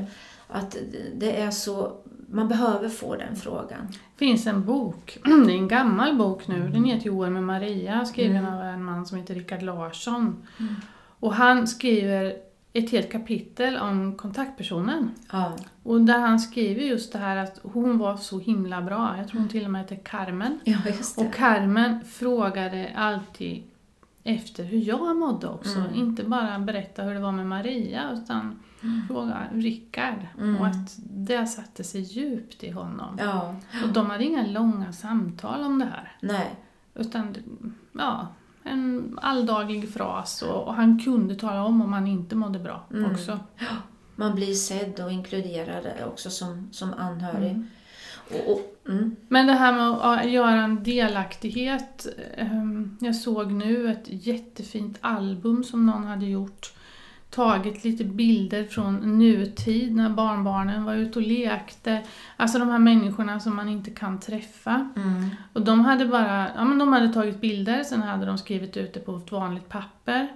Att 0.47 0.77
det 1.15 1.41
är 1.41 1.51
så, 1.51 1.91
man 2.29 2.47
behöver 2.47 2.89
få 2.89 3.15
den 3.15 3.36
frågan. 3.36 3.88
Det 3.89 4.25
finns 4.25 4.47
en 4.47 4.65
bok, 4.65 5.17
det 5.24 5.51
är 5.53 5.57
en 5.57 5.67
gammal 5.67 6.15
bok 6.15 6.47
nu, 6.47 6.69
den 6.69 6.83
heter 6.83 7.05
Joel 7.05 7.31
med 7.31 7.43
Maria, 7.43 8.05
skriven 8.05 8.45
av 8.45 8.62
en 8.62 8.83
man 8.83 9.05
som 9.05 9.17
heter 9.17 9.36
Rickard 9.36 9.62
Larsson. 9.62 10.47
Och 11.19 11.33
han 11.33 11.67
skriver 11.67 12.46
ett 12.77 12.91
helt 12.91 13.12
kapitel 13.12 13.77
om 13.77 14.15
kontaktpersonen. 14.15 15.12
Ja, 15.31 15.55
Och 15.84 16.01
där 16.01 16.19
han 16.19 16.39
skriver 16.39 16.81
just 16.81 17.12
det 17.13 17.19
här 17.19 17.38
att 17.38 17.60
hon 17.63 17.98
var 17.98 18.17
så 18.17 18.39
himla 18.39 18.81
bra, 18.81 19.15
jag 19.17 19.27
tror 19.27 19.39
hon 19.39 19.50
till 19.50 19.65
och 19.65 19.72
med 19.72 19.81
heter 19.81 19.96
Carmen. 20.03 20.60
ja. 20.63 20.77
Och 21.17 21.34
Carmen 21.34 22.03
frågade 22.05 22.91
alltid 22.96 23.63
efter 24.24 24.63
hur 24.63 24.77
jag 24.79 25.17
mådde 25.17 25.48
också. 25.48 25.79
Mm. 25.79 25.93
Inte 25.96 26.24
bara 26.24 26.60
berätta 26.60 27.03
hur 27.03 27.13
det 27.13 27.19
var 27.19 27.31
med 27.31 27.48
Maria 27.48 28.12
utan 28.13 28.60
fråga 29.07 29.38
Rickard. 29.53 30.27
Mm. 30.38 30.57
Och 30.57 30.67
att 30.67 30.96
det 30.98 31.48
satte 31.48 31.84
sig 31.84 32.01
djupt 32.01 32.63
i 32.63 32.72
honom. 32.72 33.17
Ja, 33.19 33.55
Och 33.84 33.89
de 33.93 34.10
hade 34.10 34.24
inga 34.24 34.46
långa 34.48 34.93
samtal 34.93 35.62
om 35.62 35.79
det 35.79 35.86
här. 35.86 36.12
nej. 36.22 36.55
Utan 37.00 37.36
ja, 37.91 38.27
en 38.67 39.19
alldaglig 39.21 39.93
fras 39.93 40.41
och, 40.41 40.67
och 40.67 40.74
han 40.74 41.00
kunde 41.00 41.36
tala 41.36 41.63
om 41.63 41.81
om 41.81 41.93
han 41.93 42.07
inte 42.07 42.36
mådde 42.36 42.59
bra 42.59 42.83
Mm. 42.93 43.12
också. 43.12 43.39
Man 44.15 44.36
blir 44.36 44.53
sedd 44.53 45.00
och 45.00 45.12
inkluderad 45.12 45.86
också 46.07 46.29
som, 46.29 46.69
som 46.71 46.93
anhörig. 46.93 47.50
Mm. 47.51 47.67
Och, 48.31 48.51
och, 48.51 48.89
mm. 48.89 49.15
Men 49.27 49.47
det 49.47 49.53
här 49.53 49.71
med 49.74 49.89
att 49.91 50.31
göra 50.31 50.62
en 50.63 50.83
delaktighet. 50.83 52.07
ehm, 52.38 52.97
Jag 53.01 53.15
såg 53.15 53.51
nu 53.51 53.91
ett 53.91 54.05
jättefint 54.07 54.97
album 55.01 55.63
som 55.63 55.86
någon 55.86 56.03
hade 56.03 56.25
gjort. 56.25 56.74
Tagit 57.29 57.84
lite 57.84 58.03
bilder 58.03 58.63
från 58.63 59.19
nutid 59.19 59.96
när 59.96 60.10
barnbarnen 60.10 60.84
var 60.84 60.93
ute 60.93 61.19
och 61.19 61.27
lekte. 61.27 62.03
Alltså 62.38 62.60
de 62.60 62.69
här 62.69 62.79
människorna 62.79 63.39
som 63.39 63.55
man 63.55 63.69
inte 63.69 63.91
kan 63.91 64.19
träffa. 64.19 64.89
Mm. 64.96 65.29
Och 65.53 65.62
de 65.62 65.79
hade 65.79 66.05
bara, 66.05 66.50
ja 66.55 66.65
men 66.65 66.77
de 66.79 66.93
hade 66.93 67.13
tagit 67.13 67.41
bilder, 67.41 67.84
sen 67.84 68.01
hade 68.01 68.25
de 68.25 68.38
skrivit 68.38 68.77
ut 68.77 68.93
det 68.93 69.00
på 69.00 69.15
ett 69.17 69.31
vanligt 69.31 69.69
papper. 69.69 70.27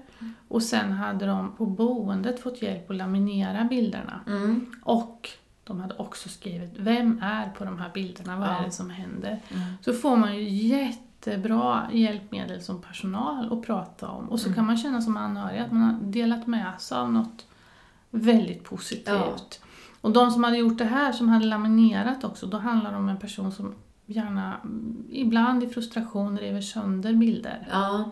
Och 0.47 0.63
sen 0.63 0.91
hade 0.91 1.25
de 1.25 1.51
på 1.57 1.65
boendet 1.65 2.39
fått 2.43 2.61
hjälp 2.61 2.89
att 2.89 2.95
laminera 2.95 3.63
bilderna. 3.63 4.19
Mm. 4.27 4.65
Och 4.83 5.29
de 5.63 5.79
hade 5.81 5.93
också 5.95 6.29
skrivit, 6.29 6.73
vem 6.77 7.19
är 7.23 7.49
på 7.49 7.65
de 7.65 7.79
här 7.79 7.91
bilderna, 7.93 8.39
vad 8.39 8.47
Ja. 8.49 8.59
är 8.59 8.63
det 8.65 8.71
som 8.71 8.89
händer? 8.89 9.39
Mm. 9.49 9.63
Så 9.81 9.93
får 9.93 10.17
man 10.17 10.35
ju 10.37 10.43
jättebra 11.27 11.87
hjälpmedel 11.91 12.61
som 12.61 12.81
personal 12.81 13.53
att 13.53 13.61
prata 13.65 14.09
om. 14.09 14.29
Och 14.29 14.39
så 14.39 14.45
Mm. 14.47 14.55
kan 14.55 14.65
man 14.65 14.77
känna 14.77 15.01
som 15.01 15.17
anhörig 15.17 15.59
att 15.59 15.71
man 15.71 15.81
har 15.81 15.99
delat 16.01 16.47
med 16.47 16.81
sig 16.81 16.97
av 16.97 17.11
något 17.13 17.45
väldigt 18.11 18.63
positivt. 18.63 19.07
Ja. 19.07 19.35
Och 20.01 20.11
de 20.11 20.31
som 20.31 20.43
hade 20.43 20.57
gjort 20.57 20.77
det 20.77 20.85
här, 20.85 21.11
som 21.11 21.29
hade 21.29 21.45
laminerat 21.45 22.23
också, 22.23 22.45
då 22.47 22.57
handlar 22.57 22.91
det 22.91 22.97
om 22.97 23.09
en 23.09 23.17
person 23.17 23.51
som 23.51 23.73
gärna, 24.05 24.53
mm, 24.63 25.03
ibland 25.11 25.63
i 25.63 25.67
frustration, 25.67 26.37
river 26.39 26.61
sönder 26.61 27.13
bilder. 27.13 27.67
Ja, 27.71 28.11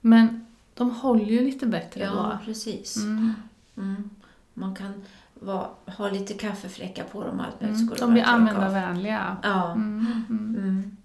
Men 0.00 0.46
de 0.74 0.90
håller 0.90 1.24
ju 1.24 1.40
lite 1.44 1.66
bättre 1.66 2.00
ja, 2.04 2.10
då. 2.12 2.38
precis. 2.44 2.96
Mm. 2.96 3.32
Mm. 3.76 4.10
Man 4.54 4.74
kan 4.74 4.92
vara, 5.34 5.66
ha 5.86 6.10
lite 6.10 6.34
kaffefläckar 6.34 7.04
på 7.04 7.24
dem 7.24 7.40
allt 7.40 7.60
möjligt. 7.60 7.80
Mm. 7.82 7.94
De 8.00 8.10
blir 8.12 8.22
användarvänliga. 8.24 9.36
Ja. 9.42 9.72
Mm. 9.72 10.96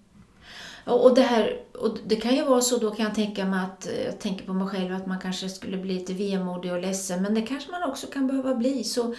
Mm. 0.86 0.98
Mm. 0.98 1.04
Och 1.04 1.14
det, 1.14 1.22
här, 1.22 1.60
och 1.78 1.98
det 2.06 2.16
kan 2.16 2.34
ju 2.34 2.44
vara 2.44 2.60
så, 2.60 2.78
då 2.78 2.90
kan 2.90 3.04
jag 3.04 3.14
tänka 3.14 3.44
mig 3.44 3.64
att, 3.64 3.86
eh, 3.86 4.04
jag 4.04 4.18
tänker 4.18 4.46
på 4.46 4.52
mig 4.52 4.68
själv, 4.68 4.94
att 4.94 5.06
man 5.06 5.20
kanske 5.20 5.48
skulle 5.48 5.76
bli 5.76 5.94
lite 5.94 6.12
vemodig 6.12 6.72
och 6.72 6.80
ledsen, 6.80 7.22
men 7.22 7.34
det 7.34 7.42
kanske 7.42 7.70
man 7.70 7.90
också 7.90 8.06
kan 8.06 8.26
behöva 8.26 8.54
bli, 8.54 8.84
så 8.84 9.14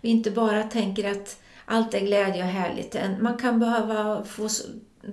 vi 0.00 0.08
inte 0.08 0.30
bara 0.30 0.62
tänker 0.62 1.10
att 1.10 1.40
allt 1.64 1.94
är 1.94 2.00
glädje 2.00 2.42
och 2.42 2.48
härligt. 2.48 2.96
Man 3.20 3.36
kan 3.36 3.58
behöva 3.58 4.24
få 4.24 4.48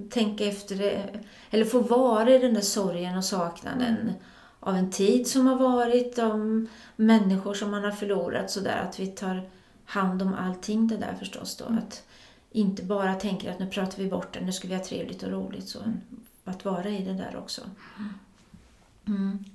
tänka 0.09 0.45
efter 0.45 0.75
det, 0.75 1.03
eller 1.49 1.65
få 1.65 1.79
vara 1.79 2.29
i 2.29 2.37
den 2.39 2.53
där 2.53 2.61
sorgen 2.61 3.17
och 3.17 3.25
saknaden 3.25 4.13
av 4.59 4.75
en 4.75 4.91
tid 4.91 5.27
som 5.27 5.47
har 5.47 5.55
varit, 5.55 6.19
om 6.19 6.67
människor 6.95 7.53
som 7.53 7.71
man 7.71 7.83
har 7.83 7.91
förlorat, 7.91 8.51
sådär 8.51 8.85
att 8.89 8.99
vi 8.99 9.07
tar 9.07 9.49
hand 9.85 10.21
om 10.21 10.33
allting 10.33 10.87
det 10.87 10.97
där 10.97 11.15
förstås 11.19 11.57
då. 11.57 11.65
Att 11.65 12.03
inte 12.51 12.83
bara 12.83 13.15
tänker 13.15 13.51
att 13.51 13.59
nu 13.59 13.67
pratar 13.67 14.03
vi 14.03 14.09
bort 14.09 14.33
det, 14.33 14.41
nu 14.41 14.51
ska 14.51 14.67
vi 14.67 14.75
ha 14.75 14.83
trevligt 14.83 15.23
och 15.23 15.31
roligt. 15.31 15.67
Så 15.67 15.79
att 16.43 16.65
vara 16.65 16.89
i 16.89 17.03
det 17.05 17.13
där 17.13 17.35
också. 17.37 17.61
Mm. 19.07 19.45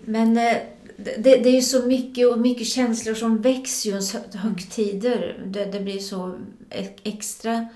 Men 0.00 0.36
eh, 0.36 0.56
det, 0.96 1.18
det 1.18 1.48
är 1.48 1.54
ju 1.54 1.62
så 1.62 1.86
mycket 1.86 2.32
och 2.32 2.38
mycket 2.38 2.66
känslor 2.66 3.14
som 3.14 3.42
växer 3.42 3.90
ju 3.90 3.96
under 3.96 4.38
högtider. 4.38 5.44
Det, 5.46 5.64
det 5.64 5.80
blir 5.80 5.98
så 5.98 6.38
extra 7.02 7.68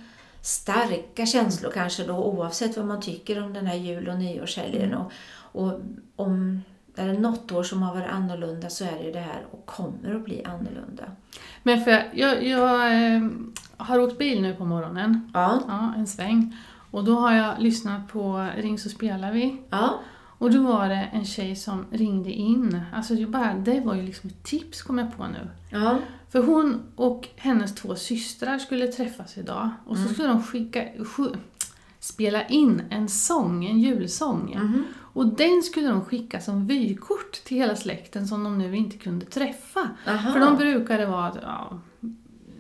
starka 0.43 1.27
känslor 1.27 1.71
kanske 1.71 2.05
då 2.05 2.25
oavsett 2.25 2.77
vad 2.77 2.87
man 2.87 3.01
tycker 3.01 3.43
om 3.43 3.53
den 3.53 3.67
här 3.67 3.77
jul 3.77 4.09
och 4.09 4.19
nyårshelgen. 4.19 4.95
Och, 4.95 5.13
och 5.53 5.81
om 6.17 6.61
det 6.95 7.03
är 7.03 7.13
något 7.13 7.53
år 7.53 7.63
som 7.63 7.83
har 7.83 7.95
varit 7.95 8.11
annorlunda 8.11 8.71
så 8.71 8.85
är 8.85 8.99
det 8.99 9.05
ju 9.05 9.13
det 9.13 9.21
här 9.21 9.47
och 9.51 9.67
kommer 9.67 10.15
att 10.15 10.25
bli 10.25 10.45
annorlunda. 10.45 11.05
Men 11.63 11.85
för 11.85 11.91
jag, 11.91 12.05
jag, 12.15 12.47
jag 12.47 13.15
eh, 13.15 13.23
har 13.79 13.99
åkt 14.01 14.19
bil 14.19 14.43
nu 14.43 14.55
på 14.55 14.65
morgonen, 14.65 15.31
Ja, 15.35 15.61
ja, 15.69 15.93
en 15.97 16.07
sväng. 16.07 16.57
Och 16.91 17.05
då 17.05 17.15
har 17.19 17.33
jag 17.33 17.61
lyssnat 17.61 18.09
på 18.09 18.49
Ring 18.57 18.79
så 18.79 18.89
spelar 18.89 19.33
vi. 19.33 19.57
ja, 19.71 20.01
Och 20.39 20.51
då 20.51 20.63
var 20.63 20.89
det 20.89 21.09
en 21.13 21.25
tjej 21.25 21.57
som 21.57 21.85
ringde 21.91 22.31
in. 22.33 22.81
Alltså 22.95 23.15
det, 23.15 23.27
bara, 23.27 23.55
det 23.55 23.81
var 23.81 23.95
ju 23.95 24.03
liksom 24.03 24.31
ett 24.31 24.43
tips 24.43 24.83
kom 24.83 24.99
jag 24.99 25.17
på 25.17 25.27
nu. 25.27 25.49
ja, 25.71 25.99
För 26.31 26.43
hon 26.43 26.83
och 26.97 27.29
hennes 27.37 27.75
två 27.75 27.97
systrar 27.97 28.59
skulle 28.59 28.87
träffas 28.87 29.39
idag. 29.39 29.71
Och 29.87 29.97
så 29.99 30.09
skulle 30.09 30.29
de 30.29 30.43
skicka, 30.43 30.85
spela 32.01 32.47
in 32.47 32.83
en 32.91 33.09
sång, 33.09 33.65
en 33.67 33.79
julsång. 33.81 34.57
Mhm. 34.57 34.85
Och 35.13 35.27
den 35.27 35.63
skulle 35.63 35.89
de 35.89 36.05
skicka 36.05 36.41
som 36.41 36.67
vykort 36.67 37.33
till 37.45 37.57
hela 37.57 37.77
släkten 37.77 38.29
som 38.29 38.45
de 38.45 38.59
nu 38.59 38.77
inte 38.77 38.99
kunde 38.99 39.27
träffa. 39.27 39.89
Aha. 40.09 40.33
För 40.33 40.41
de 40.41 40.57
brukade 40.57 41.07
vara 41.07 41.33
ja, 41.43 41.79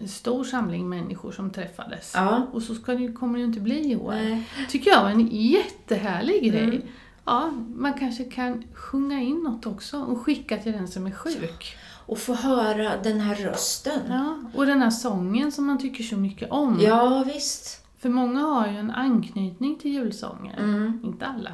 stor 0.09 0.45
samling 0.45 0.89
människor 0.89 1.33
som 1.33 1.51
träffades. 1.51 2.13
Ja. 2.15 2.47
Och 2.53 2.63
så 2.63 2.75
ska 2.75 2.95
det, 2.95 3.13
kommer 3.13 3.39
det 3.39 3.45
inte 3.45 3.61
bli 3.61 3.93
i 3.93 3.97
år. 3.97 4.13
Nej. 4.13 4.49
tycker 4.69 4.91
jag 4.91 5.03
var 5.03 5.11
en 5.11 5.29
jättehärlig 5.31 6.53
grej. 6.53 6.65
Mm. 6.65 6.83
Ja, 7.25 7.53
man 7.77 7.95
kanske 7.95 8.25
kan 8.25 8.65
sjunga 8.75 9.21
in 9.21 9.37
något 9.37 9.67
också 9.67 10.03
och 10.03 10.21
skicka 10.21 10.59
till 10.59 10.73
den 10.73 10.89
som 10.89 11.07
är 11.07 11.11
sjuk. 11.11 11.77
Och 12.07 12.19
få 12.19 12.35
höra 12.35 12.97
den 12.97 13.21
här 13.21 13.35
rösten. 13.35 14.01
Ja, 14.09 14.39
och 14.55 14.67
den 14.67 14.83
här 14.83 14.91
sången 14.91 15.53
som 15.53 15.67
man 15.67 15.79
tycker 15.79 16.05
så 16.05 16.17
mycket 16.17 16.51
om. 16.51 16.79
Ja, 16.81 17.25
visst. 17.27 17.88
För 17.99 18.09
många 18.09 18.41
har 18.41 18.67
ju 18.67 18.77
en 18.77 18.91
anknytning 18.91 19.79
till 19.79 19.93
julsånger. 19.93 20.59
Mm. 20.59 21.01
Inte 21.05 21.27
alla. 21.27 21.51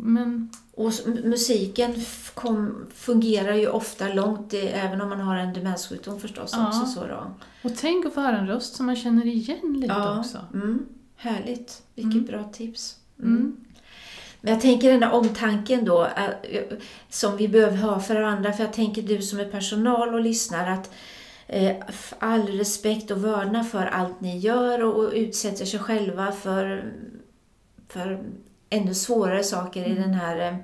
Men, 0.00 0.50
Och 0.74 0.92
musiken 1.24 1.94
kom, 2.34 2.86
fungerar 2.94 3.54
ju 3.54 3.68
ofta 3.68 4.08
långt, 4.08 4.54
även 4.54 5.00
om 5.00 5.08
man 5.08 5.20
har 5.20 5.36
en 5.36 5.52
demenssjukdom 5.52 6.20
förstås. 6.20 6.50
Ja. 6.52 6.68
Också, 6.68 6.86
så 6.86 7.06
då. 7.06 7.30
och 7.62 7.76
tänk 7.76 8.06
att 8.06 8.14
få 8.14 8.20
höra 8.20 8.38
en 8.38 8.46
röst 8.46 8.74
som 8.76 8.86
man 8.86 8.96
känner 8.96 9.26
igen 9.26 9.74
lite 9.80 9.94
Ja, 9.94 10.18
också. 10.20 10.38
mm, 10.54 10.86
härligt. 11.16 11.82
Vilket 11.94 12.12
Mm. 12.14 12.26
bra 12.26 12.44
tips. 12.52 12.96
Mm. 13.22 13.56
Men 14.40 14.52
jag 14.52 14.62
tänker 14.62 14.90
den 14.90 15.00
där 15.00 15.12
omtanken 15.12 15.84
då, 15.84 16.04
äh, 16.04 16.60
som 17.08 17.36
vi 17.36 17.48
behöver 17.48 17.76
ha 17.76 18.00
för 18.00 18.14
varandra. 18.14 18.52
För 18.52 18.64
jag 18.64 18.72
tänker 18.72 19.02
du 19.02 19.22
som 19.22 19.40
är 19.40 19.44
personal 19.44 20.14
och 20.14 20.20
lyssnar 20.20 20.70
att 20.70 20.90
all 22.18 22.46
respekt 22.46 23.10
och 23.10 23.24
vördnad 23.24 23.68
för 23.68 23.86
allt 23.86 24.20
ni 24.20 24.38
gör 24.38 24.82
och, 24.82 25.12
utsätter 25.12 25.64
sig 25.64 25.80
själva 25.80 26.32
för, 26.32 26.92
för 27.88 28.24
ännu 28.70 28.94
svårare 28.94 29.44
saker 29.44 29.84
i 29.84 29.94
den 29.94 30.14
här 30.14 30.52
eh, 30.52 30.56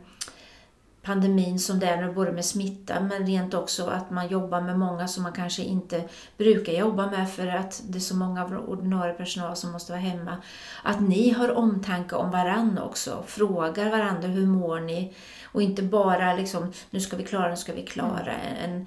pandemin 1.02 1.58
som 1.58 1.78
det 1.78 1.86
är 1.86 2.02
nu, 2.02 2.12
både 2.12 2.32
med 2.32 2.44
smitta 2.44 3.00
men 3.00 3.26
rent 3.26 3.54
också 3.54 3.86
att 3.86 4.10
man 4.10 4.28
jobbar 4.28 4.60
med 4.60 4.78
många 4.78 5.08
som 5.08 5.22
man 5.22 5.32
kanske 5.32 5.62
inte 5.62 6.04
brukar 6.36 6.72
jobba 6.72 7.10
med 7.10 7.30
för 7.30 7.46
att 7.46 7.82
det 7.84 7.98
är 7.98 8.00
så 8.00 8.16
många 8.16 8.44
av 8.44 8.52
ordinarie 8.52 9.14
personal 9.14 9.56
som 9.56 9.72
måste 9.72 9.92
vara 9.92 10.02
hemma. 10.02 10.36
Att 10.82 11.00
ni 11.00 11.30
har 11.30 11.50
omtanke 11.56 12.16
om 12.16 12.30
varann 12.30 12.78
också, 12.78 13.24
frågar 13.26 13.90
varandra 13.90 14.28
hur 14.28 14.46
mår 14.46 14.80
ni? 14.80 15.14
Och 15.44 15.62
inte 15.62 15.82
bara 15.82 16.34
liksom, 16.34 16.72
nu 16.90 17.00
ska 17.00 17.16
vi 17.16 17.24
klara, 17.24 17.50
nu 17.50 17.56
ska 17.56 17.72
vi 17.72 17.82
klara. 17.82 18.32
En, 18.64 18.86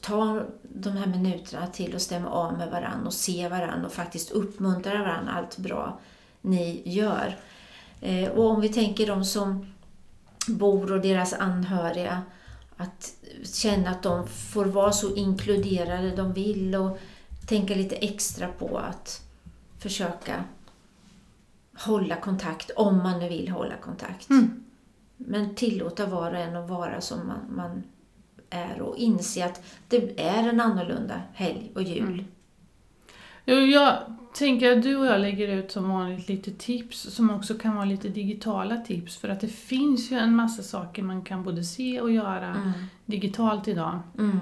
ta 0.00 0.42
de 0.62 0.90
här 0.90 1.06
minuterna 1.06 1.66
till 1.66 1.96
att 1.96 2.02
stämma 2.02 2.30
av 2.30 2.58
med 2.58 2.70
varann 2.70 3.06
och 3.06 3.14
se 3.14 3.48
varann 3.48 3.84
och 3.84 3.92
faktiskt 3.92 4.30
uppmuntra 4.30 4.98
varann 4.98 5.28
allt 5.28 5.56
bra 5.56 6.00
ni 6.40 6.82
gör. 6.84 7.36
Eh, 8.00 8.28
och 8.28 8.50
om 8.50 8.60
vi 8.60 8.68
tänker 8.68 9.06
de 9.06 9.24
som 9.24 9.66
bor 10.48 10.92
och 10.92 11.00
deras 11.00 11.32
anhöriga, 11.32 12.22
att 12.76 13.14
känna 13.44 13.90
att 13.90 14.02
de 14.02 14.26
får 14.26 14.64
vara 14.64 14.92
så 14.92 15.14
inkluderade 15.14 16.16
de 16.16 16.32
vill 16.32 16.74
och 16.74 16.98
tänka 17.46 17.74
lite 17.74 17.96
extra 17.96 18.48
på 18.48 18.78
att 18.78 19.22
försöka 19.78 20.44
hålla 21.74 22.16
kontakt, 22.16 22.70
om 22.76 22.96
man 22.96 23.18
nu 23.18 23.28
vill 23.28 23.48
hålla 23.48 23.76
kontakt. 23.76 24.30
Mm. 24.30 24.64
Men 25.16 25.54
tillåta 25.54 26.06
var 26.06 26.32
och 26.32 26.38
en 26.38 26.56
att 26.56 26.70
vara 26.70 27.00
som 27.00 27.26
man, 27.26 27.56
man 27.56 27.82
är 28.50 28.80
och 28.80 28.96
inse 28.96 29.44
att 29.44 29.62
det 29.88 30.20
är 30.20 30.48
en 30.48 30.60
annorlunda 30.60 31.20
helg 31.34 31.70
och 31.74 31.82
jul. 31.82 32.24
Mm. 33.46 33.70
Jag 33.70 33.98
tänker 34.34 34.76
att 34.76 34.82
du 34.82 34.96
och 34.96 35.06
jag 35.06 35.20
lägger 35.20 35.48
ut 35.48 35.72
som 35.72 35.88
vanligt 35.90 36.28
lite 36.28 36.50
tips 36.50 37.00
som 37.14 37.30
också 37.30 37.54
kan 37.54 37.74
vara 37.74 37.84
lite 37.84 38.08
digitala 38.08 38.76
tips 38.76 39.16
för 39.16 39.28
att 39.28 39.40
det 39.40 39.48
finns 39.48 40.10
ju 40.12 40.16
en 40.18 40.34
massa 40.36 40.62
saker 40.62 41.02
man 41.02 41.22
kan 41.22 41.42
både 41.44 41.64
se 41.64 42.00
och 42.00 42.10
göra 42.10 42.46
Mm. 42.54 42.72
digitalt 43.06 43.68
idag. 43.68 43.98
Mm. 44.18 44.38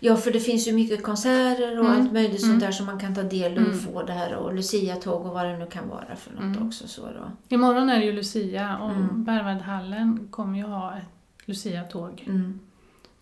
Ja, 0.00 0.16
för 0.16 0.30
det 0.30 0.40
finns 0.40 0.68
ju 0.68 0.72
mycket 0.72 1.02
konserter 1.02 1.78
och 1.78 1.84
Mm. 1.86 2.00
allt 2.00 2.12
möjligt 2.12 2.40
sånt 2.40 2.50
Mm. 2.50 2.60
där 2.60 2.72
som 2.72 2.86
man 2.86 2.98
kan 3.00 3.14
ta 3.14 3.22
del 3.22 3.52
av 3.52 3.58
och 3.64 3.72
Mm. 3.72 3.78
få 3.78 4.02
det 4.02 4.12
här 4.12 4.34
och 4.34 4.54
Lucia-tåg 4.54 5.26
och 5.26 5.32
vad 5.34 5.46
det 5.46 5.58
nu 5.58 5.66
kan 5.66 5.88
vara 5.88 6.16
för 6.16 6.30
något 6.34 6.42
Mm. 6.56 6.66
också. 6.68 6.88
Så 6.88 7.02
då. 7.02 7.54
Imorgon 7.54 7.88
är 7.88 7.98
det 7.98 8.04
ju 8.04 8.12
Lucia 8.12 8.76
och 8.78 8.90
Mm. 8.90 9.24
Berwaldhallen 9.24 10.28
kommer 10.30 10.58
ju 10.58 10.64
ha 10.64 10.96
ett 10.96 11.04
Lucia-tåg. 11.46 12.24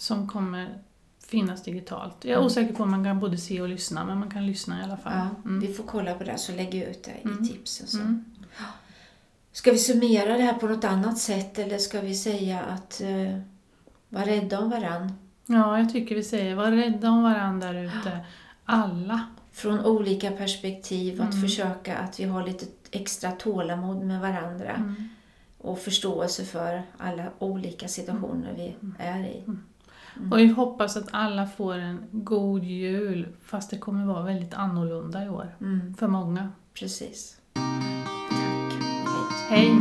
Som 0.01 0.29
kommer 0.29 0.79
finnas 1.27 1.63
digitalt. 1.63 2.17
Jag 2.21 2.31
är 2.33 2.35
Mm. 2.37 2.47
osäker 2.47 2.75
på 2.75 2.83
om 2.83 2.91
man 2.91 3.05
kan 3.05 3.21
både 3.21 3.39
se 3.39 3.61
och 3.63 3.69
lyssna 3.69 4.05
men 4.05 4.19
man 4.19 4.31
kan 4.31 4.47
lyssna 4.47 4.81
i 4.81 4.85
alla 4.85 4.97
fall. 4.97 5.13
Ja, 5.17 5.29
Mm. 5.51 5.61
Vi 5.61 5.73
får 5.75 5.85
kolla 5.85 6.15
på 6.15 6.25
det 6.25 6.39
så 6.39 6.53
lägger 6.53 6.79
jag 6.81 6.91
ut 6.91 7.05
det 7.05 7.11
Mm. 7.11 7.43
i 7.45 7.49
tipsen. 7.49 7.87
Så. 7.87 7.99
Mm. 7.99 8.25
Ska 9.53 9.71
vi 9.73 9.79
summera 9.79 10.37
det 10.37 10.43
här 10.43 10.55
på 10.55 10.67
något 10.69 10.85
annat 10.85 11.19
sätt 11.19 11.59
eller 11.59 11.79
ska 11.79 12.01
vi 12.01 12.15
säga 12.15 12.61
att 12.61 13.01
uh, 13.05 13.39
var 14.09 14.25
rädda 14.25 14.59
om 14.61 14.71
varann? 14.71 15.13
Ja, 15.47 15.79
jag 15.79 15.93
tycker 15.93 16.15
vi 16.15 16.23
säger 16.25 16.55
var 16.55 16.71
rädda 16.71 17.11
om 17.11 17.23
varandra 17.23 17.73
där 17.73 17.85
ute. 17.85 18.19
Alla. 18.65 19.21
Från 19.53 19.85
olika 19.85 20.31
perspektiv, 20.31 21.23
att 21.23 21.41
försöka 21.41 21.97
att 21.99 22.21
vi 22.21 22.25
har 22.25 22.47
lite 22.47 22.67
extra 22.91 23.31
tålamod 23.33 24.03
med 24.03 24.21
varandra 24.21 24.95
och 25.59 25.79
förståelse 25.79 26.45
för 26.45 26.83
alla 26.99 27.25
olika 27.39 27.89
situationer 27.89 28.55
vi 28.57 28.77
är 28.99 29.21
i. 29.25 29.43
Och 30.31 30.39
vi 30.39 30.47
hoppas 30.47 30.97
att 30.97 31.09
alla 31.13 31.47
får 31.47 31.75
en 31.75 31.99
god 32.13 32.65
jul 32.65 33.29
fast 33.45 33.71
det 33.71 33.79
kommer 33.79 34.07
vara 34.07 34.23
väldigt 34.23 34.55
annorlunda 34.55 35.25
i 35.25 35.29
år. 35.29 35.55
Mm, 35.61 35.95
För 35.95 36.09
många. 36.09 36.49
precis. 36.75 37.37
Hej! 39.49 39.81